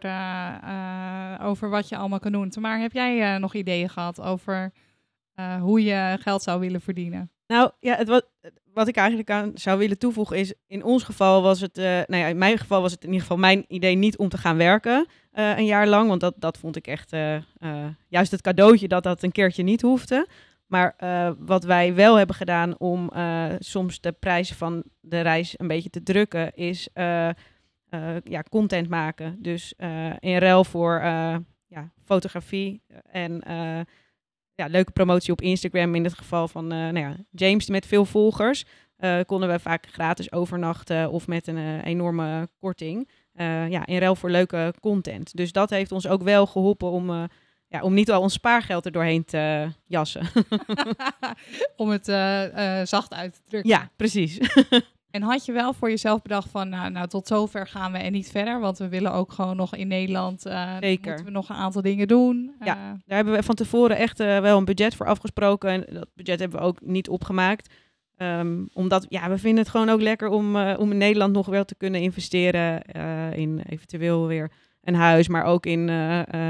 [1.43, 2.53] over wat je allemaal kan doen.
[2.61, 4.73] Maar heb jij nog ideeën gehad over
[5.61, 7.31] hoe je geld zou willen verdienen?
[7.47, 8.27] Nou ja, het wat,
[8.77, 12.17] wat ik eigenlijk aan zou willen toevoegen is, in ons geval was het, eh, nou
[12.17, 14.57] ja, in mijn geval was het in ieder geval mijn idee niet om te gaan
[14.57, 17.37] werken eh, een jaar lang, want dat, dat vond ik echt eh,
[18.09, 20.29] juist het cadeautje dat dat een keertje niet hoefde.
[20.67, 20.95] Maar
[21.39, 23.11] wat wij wel hebben gedaan om
[23.59, 26.89] soms de prijzen van de reis een beetje te drukken, is
[28.25, 29.37] ja, content maken.
[29.43, 29.75] Dus
[30.19, 31.01] in ruil voor
[31.67, 33.43] ja, fotografie en
[34.57, 35.95] ja, leuke promotie op Instagram.
[35.95, 38.65] In het geval van eh, nou ja, James met veel volgers.
[38.97, 43.09] eh, konden we vaak gratis overnachten of met een eh, enorme korting.
[43.69, 45.37] Ja, in ruil voor leuke content.
[45.37, 47.29] Dus dat heeft ons ook wel geholpen om,
[47.69, 50.23] ja, om niet al ons spaargeld er doorheen te jassen.
[51.77, 52.05] Om het
[52.89, 53.71] zacht uit te drukken.
[53.71, 54.39] ja, precies.
[55.17, 58.13] En had je wel voor jezelf bedacht van, nou, nou tot zover gaan we en
[58.13, 58.61] niet verder?
[58.61, 61.07] Want we willen ook gewoon nog in Nederland, eh, Zeker.
[61.07, 62.55] moeten we nog een aantal dingen doen.
[62.61, 62.75] Ja.
[62.75, 65.71] Eh, Daar hebben we van tevoren echt eh, wel een budget voor afgesproken.
[65.71, 67.75] En dat budget hebben we ook niet opgemaakt.
[68.17, 71.65] Ehm, omdat ja, we vinden het gewoon ook lekker om, om in Nederland nog wel
[71.65, 72.83] te kunnen investeren
[73.33, 74.51] in eventueel weer
[74.83, 75.89] een huis, maar ook in,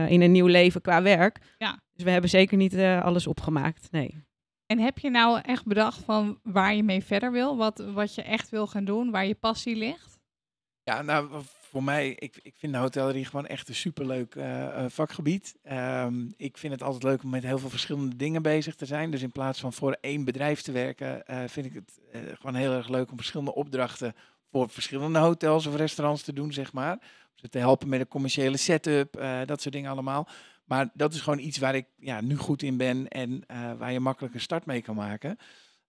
[0.09, 1.39] in een nieuw leven qua werk.
[1.59, 1.79] Ja.
[1.93, 3.89] Dus we hebben zeker niet alles opgemaakt.
[3.91, 4.26] Nee.
[4.67, 7.57] En heb je nou echt bedacht van waar je mee verder wil?
[7.57, 10.19] Wat, wat je echt wil gaan doen, waar je passie ligt?
[10.83, 14.91] Ja, nou, voor mij, ik, ik vind de hotellerie gewoon echt een superleuk eh, eh,
[14.91, 15.57] vakgebied.
[15.63, 19.11] Ehm, ik vind het altijd leuk om met heel veel verschillende dingen bezig te zijn.
[19.11, 22.73] Dus in plaats van voor één bedrijf te werken, eh, vind ik het gewoon heel
[22.73, 24.15] erg leuk om verschillende opdrachten
[24.51, 26.93] voor verschillende hotels of restaurants te doen, zeg maar.
[26.93, 26.99] Om
[27.35, 29.13] ze te helpen met de commerciële setup,
[29.47, 30.29] dat soort dingen allemaal.
[30.67, 33.93] Maar dat is gewoon iets waar ik ja, nu goed in ben en eh, waar
[33.93, 35.39] je makkelijk een start mee kan maken.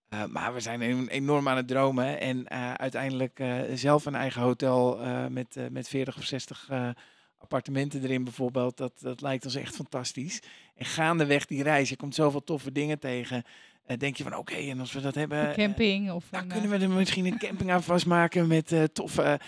[0.09, 2.19] Uh, maar we zijn enorm aan het dromen.
[2.19, 6.89] En uh, uiteindelijk zelf een eigen hotel met, met 40 of 60 uh,
[7.37, 8.77] appartementen erin bijvoorbeeld.
[8.77, 10.41] Dat, dat lijkt ons echt fantastisch.
[10.75, 13.43] En gaandeweg die reis, je komt zoveel toffe dingen tegen.
[13.87, 15.49] Uh, denk je van oké, okay, en als we dat hebben...
[15.49, 16.25] Een camping of...
[16.29, 19.39] Dan kunnen we er misschien een camping aan vastmaken met uh, toffe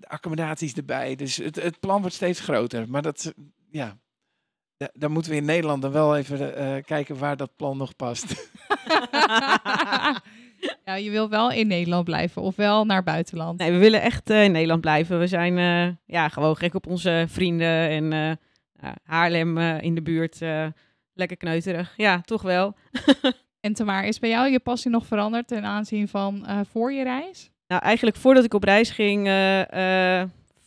[0.00, 1.14] accommodaties erbij.
[1.14, 2.88] Dus het, het plan wordt steeds groter.
[2.88, 3.34] Maar dat,
[3.70, 3.98] ja,
[4.92, 8.24] daar moeten we in Nederland dan wel even uh, kijken waar dat plan nog past.
[10.84, 13.58] ja, je wil wel in Nederland blijven of wel naar buitenland?
[13.58, 15.18] Nee, we willen echt uh, in Nederland blijven.
[15.18, 20.38] We zijn uh, ja, gewoon gek op onze vrienden en uh, Haarlem in de buurt.
[21.14, 21.94] lekker kneuterig.
[21.96, 22.74] Ja, toch wel.
[23.60, 27.02] en Tamar, is bij jou je passie nog veranderd ten aanzien van uh, voor je
[27.02, 27.50] reis?
[27.66, 29.20] Nou, eigenlijk voordat ik op reis ging,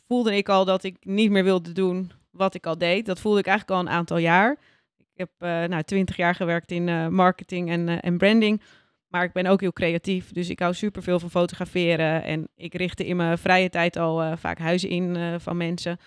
[0.08, 3.06] voelde ik al dat ik niet meer wilde doen wat ik al deed.
[3.06, 4.52] Dat voelde ik eigenlijk al een aantal jaar.
[4.98, 8.62] Ik heb uh, nou, 20 jaar gewerkt in uh, marketing en, uh, en branding.
[9.08, 10.32] Maar ik ben ook heel creatief.
[10.32, 12.24] Dus ik hou superveel van fotograferen.
[12.24, 15.98] En ik richtte in mijn vrije tijd al vaak huizen in van mensen.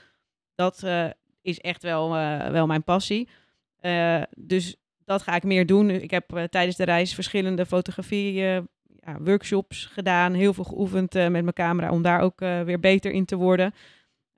[0.54, 0.86] Dat
[1.42, 2.10] is echt wel,
[2.50, 3.28] wel mijn passie.
[4.36, 5.90] dus dat ga ik meer doen.
[5.90, 8.64] Ik heb tijdens de reis verschillende fotografie ja,
[9.18, 10.32] workshops gedaan.
[10.32, 13.74] Heel veel geoefend met mijn camera om daar ook weer beter in te worden.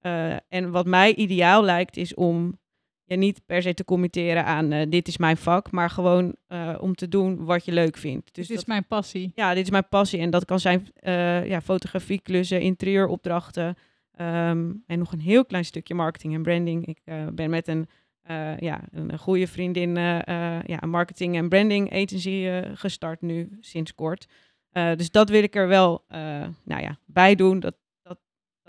[0.03, 2.59] Uh, en wat mij ideaal lijkt, is om
[3.05, 6.77] je niet per se te committeren aan uh, dit is mijn vak, maar gewoon uh,
[6.81, 8.35] om te doen wat je leuk vindt.
[8.35, 9.33] Dus dit dat, is mijn passie.
[9.35, 10.21] Ja, dit is mijn passie.
[10.21, 10.89] En dat kan zijn
[11.47, 16.87] ja, fotografieklussen, interieuropdrachten um, en nog een heel klein stukje marketing en branding.
[16.87, 17.01] Ik
[17.33, 17.89] ben met een,
[18.59, 24.27] ja, een goede vriendin ja, een marketing en branding agency gestart nu sinds kort.
[24.73, 26.05] dus dat wil ik er wel
[26.65, 27.61] nou ja, bij doen.
[27.61, 27.75] Dat,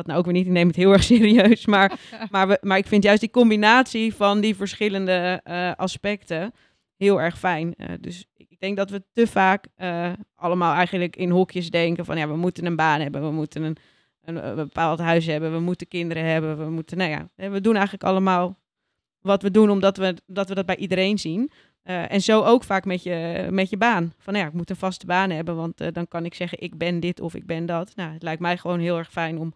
[0.02, 1.66] dat nou ook weer niet, ik neem het heel erg serieus.
[1.66, 2.00] Maar,
[2.32, 6.54] maar, we, maar ik vind juist die combinatie van die verschillende uh, aspecten
[6.98, 7.74] heel erg fijn.
[7.78, 12.18] Uh, dus ik denk dat we te vaak uh, allemaal eigenlijk in hokjes denken van
[12.18, 13.78] ja, we moeten een baan hebben, we moeten een,
[14.24, 17.74] een, een, bepaald huis hebben, we moeten kinderen hebben, we moeten, nou ja, we doen
[17.74, 18.60] eigenlijk allemaal
[19.22, 21.52] wat we doen omdat we dat, we dat bij iedereen zien.
[21.84, 24.14] Eh, en zo ook vaak met je, met je baan.
[24.18, 26.62] Van nou ja, ik moet een vaste baan hebben, want eh, dan kan ik zeggen
[26.62, 27.96] ik ben dit of ik ben dat.
[27.96, 29.54] Nou, het lijkt mij gewoon heel erg fijn om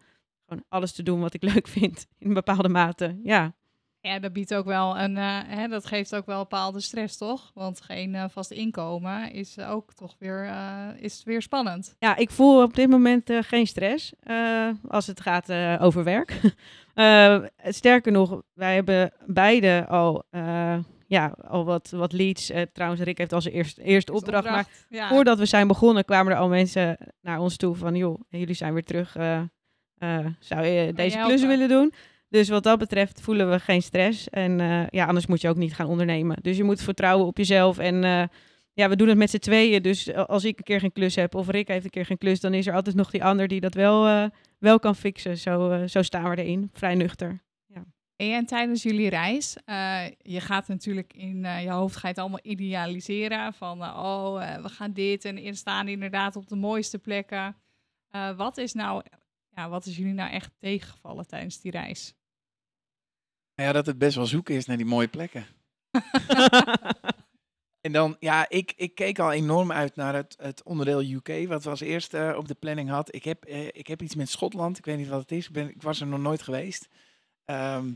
[0.47, 3.19] gewoon alles te doen wat ik leuk vind in een bepaalde mate.
[3.23, 3.53] Ja,
[4.01, 7.51] Ja, dat biedt ook wel een, eh, hè, dat geeft ook wel bepaalde stress, toch?
[7.53, 11.95] Want geen eh, vast inkomen is ook toch weer, eh, is weer spannend.
[11.99, 16.03] ja ik voel op dit moment eh, geen stress eh, als het gaat eh, over
[16.03, 16.39] werk.
[16.95, 20.77] Eh, sterker nog, wij hebben beide al, eh,
[21.07, 22.49] ja, al wat, wat leads.
[22.49, 24.49] Eh, trouwens, Rick heeft al zijn eerste, eerste opdracht.
[24.49, 25.07] Maar ja.
[25.07, 28.73] voordat we zijn begonnen, kwamen er al mensen naar ons toe van, joh, jullie zijn
[28.73, 29.15] weer terug.
[29.97, 31.93] Eh, zou je deze klus willen doen?
[32.29, 34.29] Dus wat dat betreft voelen we geen stress.
[34.29, 36.37] En eh, ja, anders moet je ook niet gaan ondernemen.
[36.41, 37.77] Dus je moet vertrouwen op jezelf.
[37.77, 38.23] En eh,
[38.73, 39.81] ja, we doen het met z'n tweeën.
[39.81, 42.39] Dus als ik een keer geen klus heb of Rick heeft een keer geen klus,
[42.39, 44.29] dan is er altijd nog die ander die dat wel,
[44.59, 45.37] wel kan fixen.
[45.37, 46.69] Zo, zo staan we erin.
[46.73, 47.43] Vrij nuchter.
[48.15, 49.57] En en tijdens jullie reis,
[50.21, 54.93] je gaat natuurlijk in je hoofd ga je het allemaal idealiseren van oh, we gaan
[54.93, 57.55] dit en staan inderdaad op de mooiste plekken.
[58.35, 59.03] Wat is nou,
[59.55, 62.13] ja, wat is jullie nou echt tegengevallen tijdens die reis?
[63.53, 65.45] Ja, dat het best wel zoeken is naar die mooie plekken.
[67.85, 71.63] En dan, ja, ik, ik keek al enorm uit naar het, het onderdeel UK, wat
[71.63, 73.15] we als eerste op de planning had.
[73.15, 75.51] Ik heb, eh, ik heb iets met Schotland, ik weet niet wat het is, ik,
[75.51, 76.87] ben, ik was er nog nooit geweest.
[77.45, 77.93] Ehm,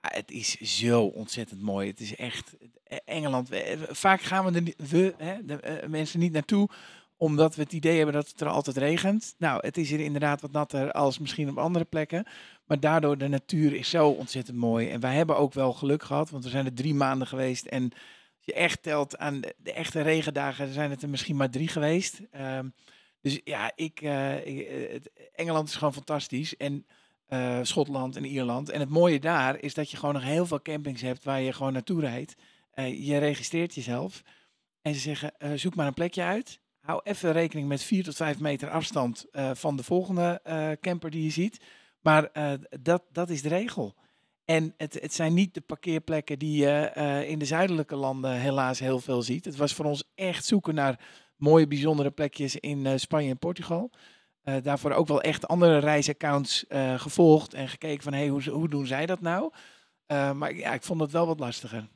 [0.00, 1.88] ah, het is zo ontzettend mooi.
[1.88, 6.68] Het is echt, eh, Engeland, we- vaak gaan we hè, de eh, mensen niet naartoe,
[7.18, 9.34] omdat we het idee hebben dat het er altijd regent.
[9.38, 12.26] Nou, het is hier inderdaad wat natter als misschien op andere plekken.
[12.66, 14.88] Maar daardoor, de natuur is zo ontzettend mooi.
[14.88, 17.66] En wij hebben ook wel geluk gehad, want we zijn er drie maanden geweest.
[17.66, 21.68] En als je echt telt aan de, echte regendagen, zijn het er misschien maar drie
[21.68, 22.20] geweest.
[22.30, 22.68] Ehm,
[23.20, 25.00] dus ja, ik, eh, ik, eh,
[25.34, 26.56] Engeland is gewoon fantastisch.
[26.56, 26.86] En
[27.26, 28.70] eh, Schotland en Ierland.
[28.70, 31.52] En het mooie daar is dat je gewoon nog heel veel campings hebt waar je
[31.52, 32.34] gewoon naartoe rijdt.
[32.70, 34.22] Eh, je registreert jezelf.
[34.82, 36.60] En ze zeggen, zoek maar een plekje uit.
[36.88, 41.10] Hou even rekening met 4 tot 5 meter afstand eh, van de volgende eh, camper
[41.10, 41.60] die je ziet.
[42.00, 43.94] Maar eh, dat, dat is de regel.
[44.44, 46.92] En het, het zijn niet de parkeerplekken die je
[47.26, 49.44] in de zuidelijke landen helaas heel veel ziet.
[49.44, 51.00] Het was voor ons echt zoeken naar
[51.36, 53.90] mooie, bijzondere plekjes in Spanje en Portugal.
[54.62, 56.64] Daarvoor ook wel echt andere reisaccounts
[56.96, 59.52] gevolgd en gekeken van hey, hoe, hoe doen zij dat nou?
[60.06, 61.88] Maar ja, ik vond het wel wat lastiger.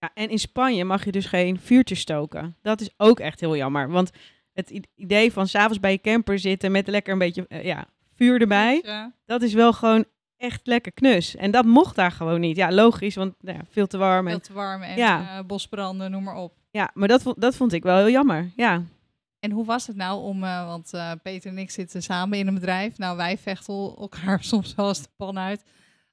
[0.00, 2.56] Ja, en in Spanje mag je dus geen vuurtjes stoken.
[2.62, 3.88] Dat is ook echt heel jammer.
[3.90, 4.10] Want
[4.52, 8.40] het idee van s'avonds bij je camper zitten met lekker een beetje eh, ja, vuur
[8.40, 9.12] erbij, Ja.
[9.26, 10.04] dat is wel gewoon
[10.36, 11.36] echt lekker knus.
[11.36, 12.56] En dat mocht daar gewoon niet.
[12.56, 14.26] Ja, logisch, want nou ja, veel te warm.
[14.26, 15.38] En, Veel te warm en Ja.
[15.38, 16.54] eh, bosbranden, noem maar op.
[16.70, 18.50] ja, maar dat, vond- dat vond ik wel heel jammer.
[18.56, 18.82] Ja,
[19.40, 20.90] En hoe was het nou om, eh, want
[21.22, 22.98] Peter en ik zitten samen in een bedrijf.
[22.98, 25.64] Nou, wij vechten elkaar soms wel eens de pan uit.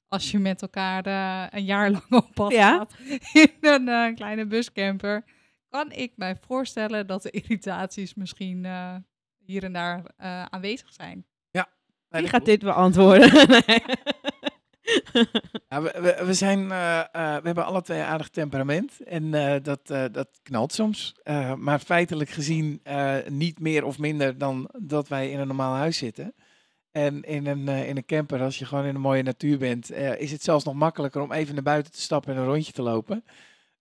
[0.08, 2.76] Als je met elkaar eh, een jaar lang op pad Ja.
[2.76, 2.94] gaat
[3.32, 5.24] in een eh, kleine buscamper.
[5.68, 8.94] Kan ik mij voorstellen dat de irritaties misschien eh,
[9.44, 11.26] hier en daar eh, aanwezig zijn.
[12.10, 13.32] Nee, wie gaat dit beantwoorden?
[13.66, 13.82] nee.
[15.68, 19.34] Ja, we, we, we zijn, eh, eh, we hebben alle twee een aardig temperament en
[19.34, 21.14] eh, dat, eh, dat knalt soms.
[21.22, 25.74] Eh, maar feitelijk gezien eh, niet meer of minder dan dat wij in een normaal
[25.74, 26.34] huis zitten.
[26.92, 29.90] En in een, eh, in een camper, als je gewoon in een mooie natuur bent,
[29.90, 32.72] eh, is het zelfs nog makkelijker om even naar buiten te stappen en een rondje
[32.72, 33.24] te lopen.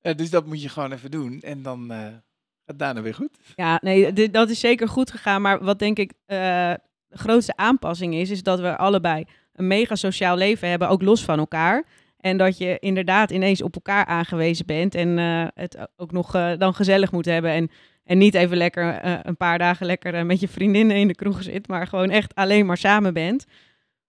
[0.02, 2.22] Eh, dus dat moet je gewoon even doen en dan gaat
[2.66, 3.38] het daarna weer goed.
[3.56, 5.42] Ja, nee, dat is zeker goed gegaan.
[5.42, 10.38] Maar wat denk ik de grootste aanpassing is, is dat we allebei een mega sociaal
[10.38, 11.86] leven hebben, ook los van elkaar.
[12.18, 15.18] En dat je inderdaad ineens op elkaar aangewezen bent en
[15.54, 17.52] het ook nog dan gezellig moet hebben.
[17.52, 17.70] En,
[18.08, 21.16] en niet even lekker eh, een paar dagen lekker eh, met je vriendinnen in de
[21.16, 23.46] kroeg zit, maar gewoon echt alleen maar samen bent.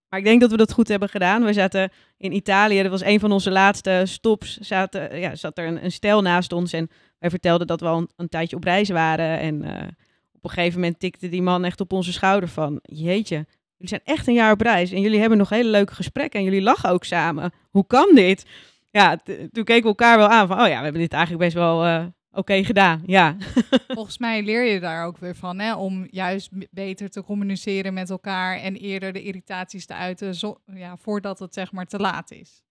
[0.08, 1.44] Maar ik denk dat we dat goed hebben gedaan.
[1.44, 5.66] We zaten in Italië, dat was een van onze laatste stops, zaten, ja, zat er
[5.66, 8.88] een, een stel naast ons en wij vertelden dat we al een, tijdje op reis
[8.88, 9.38] waren.
[9.38, 9.88] En eh,
[10.32, 12.78] op een gegeven moment tikte die man echt op onze schouder van...
[12.82, 13.34] Jeetje,
[13.76, 14.90] jullie zijn echt een jaar op reis.
[14.90, 16.38] En jullie hebben nog hele leuke gesprekken.
[16.38, 17.52] En jullie lachen ook samen.
[17.70, 18.46] Hoe kan dit?
[18.90, 19.16] Ja,
[19.52, 20.60] toen keken we elkaar wel aan van...
[20.60, 23.02] Oh ja, we hebben dit eigenlijk best wel oké gedaan.
[23.06, 23.36] Ja.
[23.88, 28.10] Volgens mij leer je daar ook weer van, hè, om juist beter te communiceren met
[28.10, 32.30] elkaar en eerder de irritaties te uiten, zo, ja, voordat het zeg maar te laat
[32.30, 32.62] is.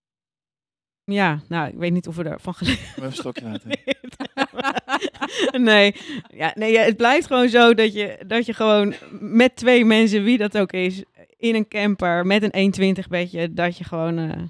[1.04, 3.76] ja, nou, ik weet niet of we ervan geleerd Even een stokje water.
[5.70, 5.94] nee,
[6.32, 10.24] ja, nee ja, het blijft gewoon zo dat je, dat je gewoon met twee mensen,
[10.24, 11.02] wie dat ook is,
[11.36, 14.42] in een camper met een 120 bedje, dat je gewoon, eh,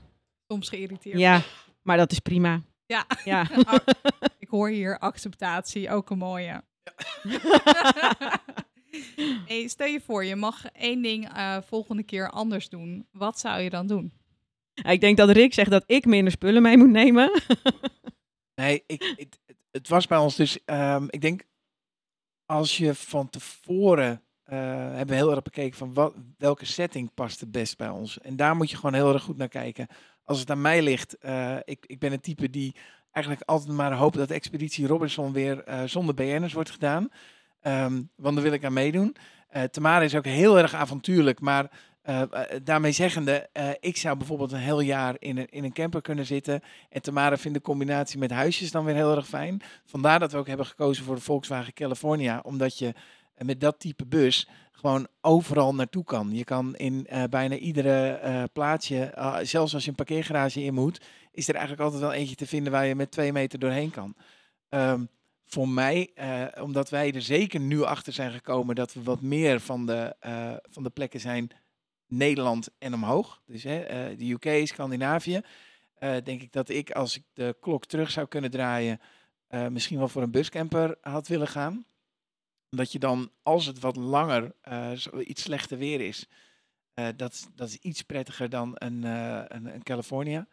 [0.48, 1.18] Soms geïrriteerd.
[1.18, 1.40] ja,
[1.82, 2.60] maar dat is prima.
[2.86, 3.06] Ja.
[3.24, 3.46] Ja.
[4.48, 6.62] Ik hoor hier acceptatie, ook een mooie.
[9.46, 13.06] Hey, stel je voor, je mag één ding eh, volgende keer anders doen.
[13.12, 14.12] Wat zou je dan doen?
[14.74, 17.30] Ja, ik denk dat Rick zegt dat ik minder spullen mee moet nemen.
[18.54, 21.42] Nee, ik, het, het- het was bij ons dus, ehm, ik denk,
[22.46, 27.40] als je van tevoren eh, hebben we heel erg bekeken van wat, welke setting past
[27.40, 28.18] het best bij ons.
[28.20, 29.86] En daar moet je gewoon heel erg goed naar kijken.
[30.24, 32.74] Als het aan mij ligt, eh, ik, ik ben een type die
[33.18, 37.08] eigenlijk altijd maar hoopt dat expeditie Robinson weer eh, zonder BN'ers wordt gedaan.
[37.60, 39.16] Ehm, want daar wil ik aan meedoen.
[39.56, 41.70] Uh, Tamara is ook heel erg avontuurlijk, maar
[42.04, 42.22] uh,
[42.62, 43.48] daarmee zeggende,
[43.80, 46.60] ik zou bijvoorbeeld een heel jaar in een, in een camper kunnen zitten.
[46.88, 49.60] En Tamara vindt de combinatie met huisjes dan weer heel erg fijn.
[49.84, 52.40] Vandaar dat we ook hebben gekozen voor de Volkswagen California.
[52.42, 52.94] Omdat je
[53.36, 56.30] met dat type bus gewoon overal naartoe kan.
[56.32, 61.00] Je kan in bijna iedere uh, plaatsje, zelfs als je een parkeergarage in moet,
[61.38, 64.14] is er eigenlijk altijd wel eentje te vinden waar je met twee meter doorheen kan.
[64.68, 65.08] Um,
[65.44, 66.10] voor mij,
[66.60, 70.16] omdat wij er zeker nu achter zijn gekomen dat we wat meer van de,
[70.70, 71.50] van de plekken zijn
[72.06, 73.42] Nederland en omhoog.
[73.46, 75.40] Dus de UK, Scandinavië.
[76.00, 79.00] denk ik dat ik, als ik de klok terug zou kunnen draaien,
[79.68, 81.86] misschien wel voor een buscamper had willen gaan
[82.70, 84.54] dat je dan, als het wat langer,
[85.24, 86.28] iets slechter weer is,
[87.16, 90.46] dat, dat is iets prettiger dan een, een, een, California.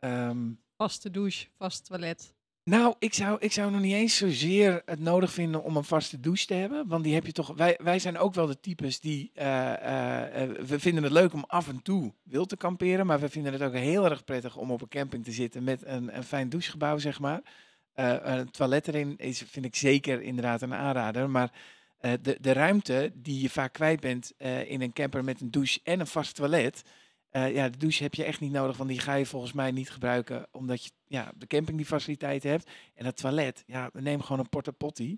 [0.00, 2.36] Um, vaste douche, vast toilet.
[2.68, 6.20] Nou, ik zou, ik zou nog niet eens zozeer het nodig vinden om een vaste
[6.20, 6.86] douche te hebben.
[6.86, 7.56] Want die heb je toch.
[7.56, 9.30] Wij, wij zijn ook wel de types die.
[9.34, 13.06] we vinden het leuk om af en toe wild te kamperen.
[13.06, 15.86] Maar we vinden het ook heel erg prettig om op een camping te zitten met
[15.86, 17.40] een, een fijn douchegebouw, zeg maar.
[17.94, 21.30] Uh, een toilet erin is, vind ik zeker inderdaad een aanrader.
[21.30, 21.52] Maar
[22.00, 24.32] de, de ruimte die je vaak kwijt bent
[24.66, 26.82] in een camper met een douche en een vast toilet.
[27.30, 29.90] Ja, de douche heb je echt niet nodig, want die ga je volgens mij niet
[29.90, 30.46] gebruiken.
[30.52, 32.70] Omdat je ja, de camping die faciliteiten hebt.
[32.94, 35.16] En het toilet, ja, neem gewoon een porta potty.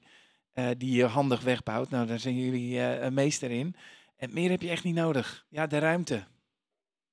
[0.76, 1.90] die je handig wegbouwt.
[1.90, 3.74] Nou, daar zijn jullie een meester in.
[4.16, 5.46] En meer heb je echt niet nodig.
[5.48, 6.24] Ja, de ruimte.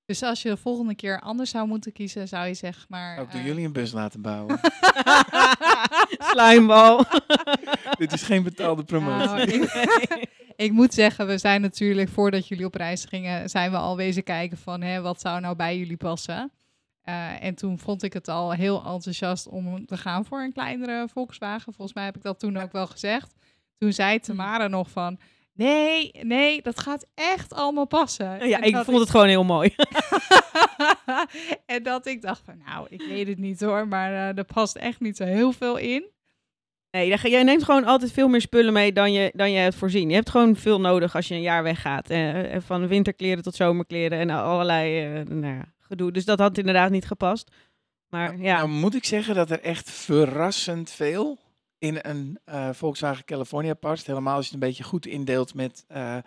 [0.07, 3.19] Dus als je de volgende keer anders zou moeten kiezen, zou je zeg maar...
[3.19, 3.47] Ook door uh...
[3.47, 4.59] jullie een bus laten bouwen.
[6.31, 7.05] Slijmbal.
[7.97, 9.27] Dit is geen betaalde promotie.
[9.27, 10.29] Nou, ik,
[10.65, 14.23] ik, moet zeggen, we zijn natuurlijk, voordat jullie op reis gingen, zijn we al wezen
[14.23, 16.51] kijken van, hè, wat zou nou bij jullie passen?
[17.05, 21.07] Uh, en toen vond ik het al heel enthousiast om te gaan voor een kleinere
[21.13, 21.73] Volkswagen.
[21.73, 23.35] Volgens mij heb ik dat toen ook wel gezegd.
[23.77, 25.19] Toen zei Tamara nog van,
[25.57, 28.47] Nee, nee, dat gaat echt allemaal passen.
[28.47, 28.99] Ja, ik vond ik...
[28.99, 29.75] het gewoon heel mooi.
[31.65, 34.75] en dat ik dacht van, nou, ik weet het niet hoor, maar uh, er past
[34.75, 36.05] echt niet zo heel veel in.
[36.91, 40.09] Nee, jij neemt gewoon altijd veel meer spullen mee dan je, dan je hebt voorzien.
[40.09, 42.09] Je hebt gewoon veel nodig als je een jaar weggaat.
[42.09, 46.11] Eh, van winterkleren tot zomerkleren en allerlei uh, nou ja, gedoe.
[46.11, 47.51] Dus dat had inderdaad niet gepast.
[48.09, 48.57] Maar nou, ja.
[48.57, 51.37] Nou moet ik zeggen dat er echt verrassend veel
[51.79, 54.07] in een uh, Volkswagen California past.
[54.07, 56.17] Helemaal als je het een beetje goed indeelt met, uh,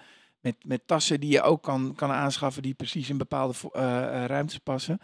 [0.40, 3.70] met, met tassen die je ook kan, kan aanschaffen die precies in bepaalde uh,
[4.26, 5.00] ruimtes passen.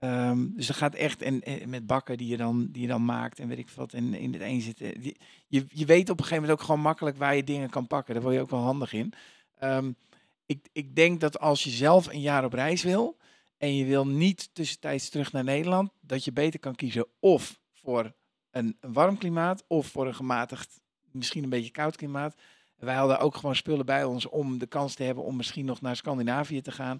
[0.00, 3.04] Um, dus dat gaat echt en, en, met bakken die je, dan, die je dan
[3.04, 4.78] maakt en weet ik wat in, in het een zit.
[5.48, 8.14] Je, je weet op een gegeven moment ook gewoon makkelijk waar je dingen kan pakken.
[8.14, 9.12] Daar word je ook wel handig in.
[9.62, 9.96] Um,
[10.46, 13.16] ik, ik denk dat als je zelf een jaar op reis wil
[13.58, 18.12] en je wil niet tussentijds terug naar Nederland, dat je beter kan kiezen of voor
[18.56, 22.34] een, warm klimaat of voor een gematigd, misschien een beetje koud klimaat.
[22.76, 25.80] Wij hadden ook gewoon spullen bij ons om de kans te hebben om misschien nog
[25.80, 26.98] naar Scandinavië te gaan.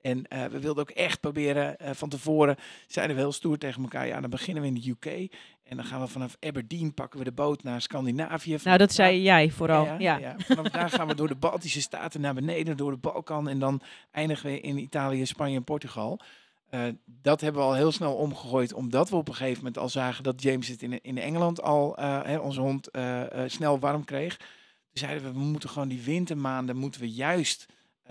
[0.00, 3.82] En uh, we wilden ook echt proberen, uh, van tevoren zeiden we heel stoer tegen
[3.82, 5.32] elkaar, ja dan beginnen we in de UK.
[5.62, 8.58] En dan gaan we vanaf Aberdeen, pakken we de boot naar Scandinavië.
[8.64, 9.84] Nou, dat zei jij vooral.
[9.84, 10.18] Ja, ja.
[10.18, 10.34] ja.
[10.38, 13.48] vanaf daar gaan we door de Baltische Staten naar beneden, door de Balkan.
[13.48, 16.20] En dan eindigen we in Italië, Spanje en Portugal.
[16.70, 19.88] Uh, dat hebben we al heel snel omgegooid, omdat we op een gegeven moment al
[19.88, 24.04] zagen dat James het in, in Engeland al, uh, hè, onze hond, uh, snel warm
[24.04, 24.36] kreeg.
[24.36, 24.46] Toen
[24.92, 27.66] zeiden we, we moeten gewoon die wintermaanden, moeten we juist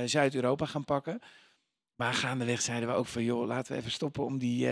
[0.06, 1.20] Zuid-Europa gaan pakken.
[1.96, 4.68] Maar gaandeweg zeiden we ook van, joh, laten we even stoppen om die,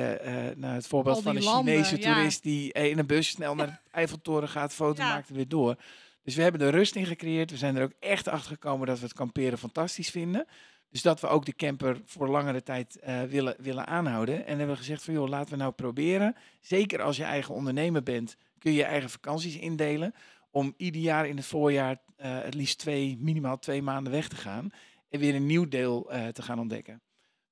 [0.55, 2.13] nou, het voorbeeld van een landen, Chinese ja.
[2.13, 5.09] toerist die in een bus snel naar de Eiffeltoren gaat, foto ja.
[5.09, 5.75] maakt en weer door.
[6.23, 7.51] Dus we hebben er rust in gecreëerd.
[7.51, 10.45] We zijn er ook echt achter gekomen dat we het kamperen fantastisch vinden.
[10.93, 14.45] Dus dat we ook de camper voor langere tijd uh, willen, willen aanhouden.
[14.45, 16.35] En hebben we gezegd van joh, laten we nou proberen.
[16.61, 20.13] Zeker als je eigen ondernemer bent, kun je je eigen vakanties indelen.
[20.51, 24.35] Om ieder jaar in het voorjaar uh, het liefst twee, minimaal twee maanden weg te
[24.35, 24.69] gaan.
[25.09, 27.01] En weer een nieuw deel uh, te gaan ontdekken.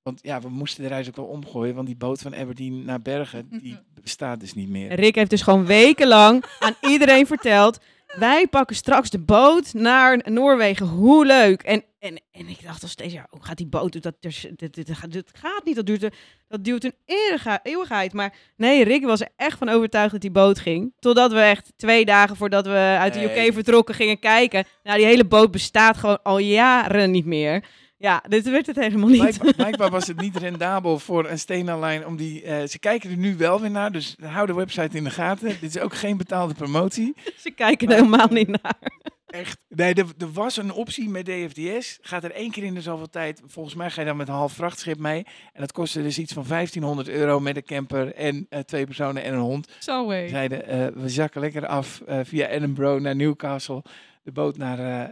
[0.02, 1.76] Want ja, we moesten de reis ook wel omgooien.
[1.76, 4.94] Want die boot van Aberdeen naar Bergen, die bestaat dus niet meer.
[4.94, 7.80] Rick heeft dus gewoon wekenlang aan iedereen verteld
[8.18, 10.88] wij pakken straks de boot naar Noorwegen.
[10.88, 11.62] Hoe leuk.
[11.62, 14.02] En, en, en ik dacht al steeds, ja, hoe gaat die boot?
[14.02, 14.46] Dat, dat,
[15.10, 15.76] dat, gaat niet.
[15.76, 16.16] Dat duurt,
[16.48, 16.94] dat duurt een
[17.64, 18.14] eeuwigheid.
[18.14, 20.94] Maar nee, Rick was er echt van overtuigd dat die boot ging.
[21.00, 24.66] Totdat we echt twee dagen voordat we uit de UK vertrokken gingen kijken.
[24.84, 27.64] Nou, die hele boot bestaat gewoon al jaren niet meer.
[27.98, 29.20] Ja, dit werd het helemaal niet.
[29.20, 32.44] Blijkbaar, blijkbaar was het niet rendabel voor een Stena-lijn om die...
[32.44, 35.48] eh, ze kijken er nu wel weer naar, dus hou de website in de gaten.
[35.48, 37.16] Dit is ook geen betaalde promotie.
[37.38, 39.00] Ze kijken er helemaal niet naar.
[39.32, 39.60] Echt.
[39.68, 41.98] Nee, er, er was een optie met DFDS.
[42.02, 43.42] Gaat er één keer in de zoveel tijd.
[43.46, 45.26] Volgens mij ga je dan met een half vrachtschip mee.
[45.54, 49.24] En dat kostte dus iets van 1500 euro met een camper en eh, twee personen
[49.24, 49.68] en een hond.
[49.80, 53.84] Zo We zeiden, eh, we zakken lekker af eh, via Edinburgh naar Newcastle.
[54.24, 55.12] De boot naar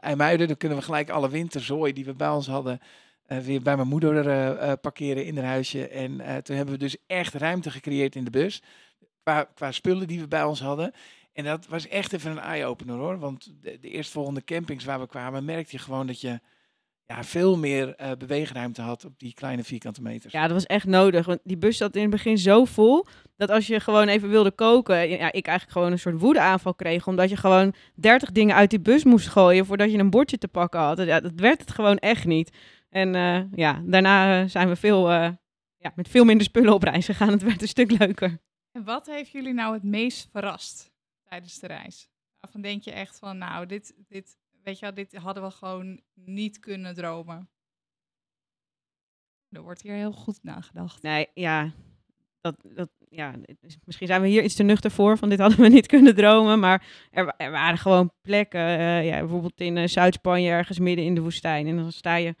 [0.00, 0.46] IJmuiden.
[0.46, 2.80] Dan kunnen we gelijk alle winterzooi die we bij ons hadden...
[3.26, 5.88] weer bij mijn moeder parkeren in haar huisje.
[5.88, 8.62] En toen hebben we dus echt ruimte gecreëerd in de bus.
[9.22, 10.92] Qua, qua spullen die we bij ons hadden.
[11.40, 13.18] En dat was echt even een eye-opener hoor.
[13.18, 16.40] Want de, de eerstvolgende campings waar we kwamen, merkte je gewoon dat je
[17.06, 20.32] ja, veel meer eh, beweegruimte had op die kleine vierkante meters.
[20.32, 21.26] Ja, dat was echt nodig.
[21.26, 23.06] Want die bus zat in het begin zo vol.
[23.36, 25.08] Dat als je gewoon even wilde koken.
[25.08, 27.06] Ja, ik eigenlijk gewoon een soort woedeaanval kreeg.
[27.06, 29.66] Omdat je gewoon 30 dingen uit die bus moest gooien.
[29.66, 30.98] voordat je een bordje te pakken had.
[30.98, 32.56] Ja, dat werd het gewoon echt niet.
[32.90, 35.30] En eh, ja, daarna eh, zijn we veel, eh,
[35.76, 37.30] ja, met veel minder spullen op reis gegaan.
[37.30, 38.40] Het werd een stuk leuker.
[38.72, 40.89] En wat heeft jullie nou het meest verrast
[41.30, 42.08] tijdens de reis?
[42.40, 46.00] Waarvan denk je echt van, nou, dit, dit, weet je wel, dit hadden we gewoon
[46.14, 47.48] niet kunnen dromen.
[49.48, 51.02] Er wordt hier heel goed nagedacht.
[51.02, 51.72] Nee, ja.
[52.40, 55.18] Dat, dat, ja, is- misschien zijn we hier iets te nuchter voor.
[55.18, 56.58] Van dit hadden we niet kunnen dromen.
[56.60, 58.60] Maar er, wa- waren gewoon plekken.
[58.60, 61.66] eh, ja, bijvoorbeeld in eh, Zuid-Spanje, ergens midden in de woestijn.
[61.66, 62.34] En dan sta je.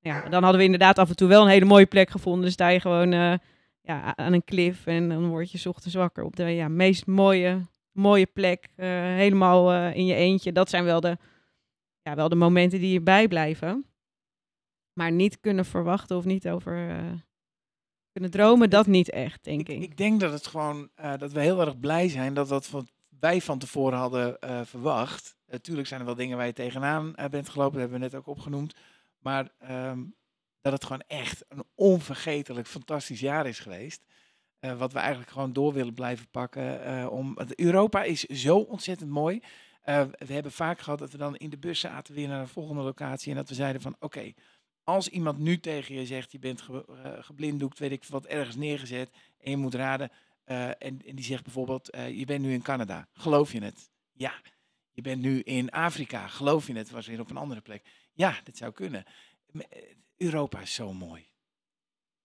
[0.00, 2.42] Ja, dan hadden we inderdaad af en toe wel een hele mooie plek gevonden.
[2.42, 3.34] Dan sta je gewoon eh,
[3.80, 4.86] ja, aan een klif.
[4.86, 8.68] En dan word je ochtends wakker op de ja, meest mooie, mooie plek.
[8.76, 10.52] eh, helemaal eh, in je eentje.
[10.52, 11.18] Dat zijn wel de,
[12.02, 13.84] ja, wel de momenten die je bijblijven.
[14.92, 17.12] Maar niet kunnen verwachten of niet over eh,
[18.12, 19.82] kunnen dromen, dat niet echt, denk ik, ik.
[19.82, 23.40] ik denk dat het gewoon dat we heel erg blij zijn dat dat wat wij
[23.40, 24.36] van tevoren hadden
[24.66, 25.36] verwacht.
[25.46, 28.26] Natuurlijk zijn er wel dingen waar je tegenaan bent gelopen, dat hebben we net ook
[28.26, 28.74] opgenoemd.
[29.18, 30.02] Maar ehm,
[30.60, 34.02] dat het gewoon echt een onvergetelijk fantastisch jaar is geweest.
[34.60, 36.84] Eh, wat we eigenlijk gewoon door willen blijven pakken.
[36.84, 39.42] eh, om, Europa is zo ontzettend mooi.
[39.82, 42.48] Eh, we hebben vaak gehad dat we dan in de bus zaten weer naar een
[42.48, 43.30] volgende locatie.
[43.30, 44.32] En dat we zeiden van oké,
[44.84, 46.84] als iemand nu tegen je zegt je bent ge,
[47.20, 49.10] geblinddoekt, weet ik wat, ergens neergezet.
[49.38, 50.10] En je moet raden.
[50.44, 53.08] en, en die zegt bijvoorbeeld, je bent nu in Canada.
[53.12, 53.90] Geloof je het?
[54.12, 54.32] Ja.
[54.90, 56.26] Je bent nu in Afrika.
[56.26, 56.90] Geloof je het?
[56.90, 57.82] Was weer op een andere plek.
[58.12, 59.04] Ja, dat zou kunnen.
[60.16, 61.26] Europa is zo mooi.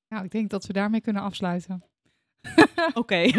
[0.08, 1.84] Nou, ik denk dat we daarmee kunnen afsluiten.
[2.94, 3.16] Oké.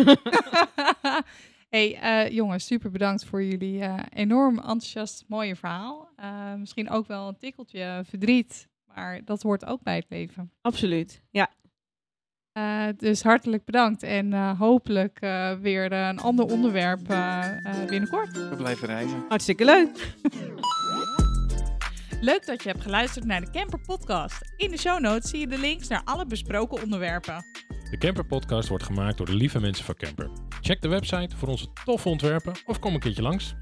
[1.68, 6.08] hey, eh, jongens, super bedankt voor jullie eh, enorm enthousiast mooie verhaal.
[6.16, 10.52] Eh, misschien ook wel een tikkeltje verdriet, maar dat hoort ook bij het leven.
[10.60, 11.22] Absoluut.
[11.30, 11.48] Ja,
[12.52, 17.00] Eh, dus hartelijk bedankt en eh, hopelijk eh, weer een ander onderwerp
[17.88, 18.32] binnenkort.
[18.48, 19.24] We blijven reizen.
[19.28, 19.90] hartstikke leuk.
[22.20, 24.52] Leuk dat je hebt geluisterd naar de Camper Podcast.
[24.56, 27.44] In de show notes zie je de links naar alle besproken onderwerpen.
[27.90, 30.30] De Camper Podcast wordt gemaakt door de lieve mensen van Camper.
[30.60, 33.54] Check de website voor onze toffe ontwerpen of kom een keertje langs.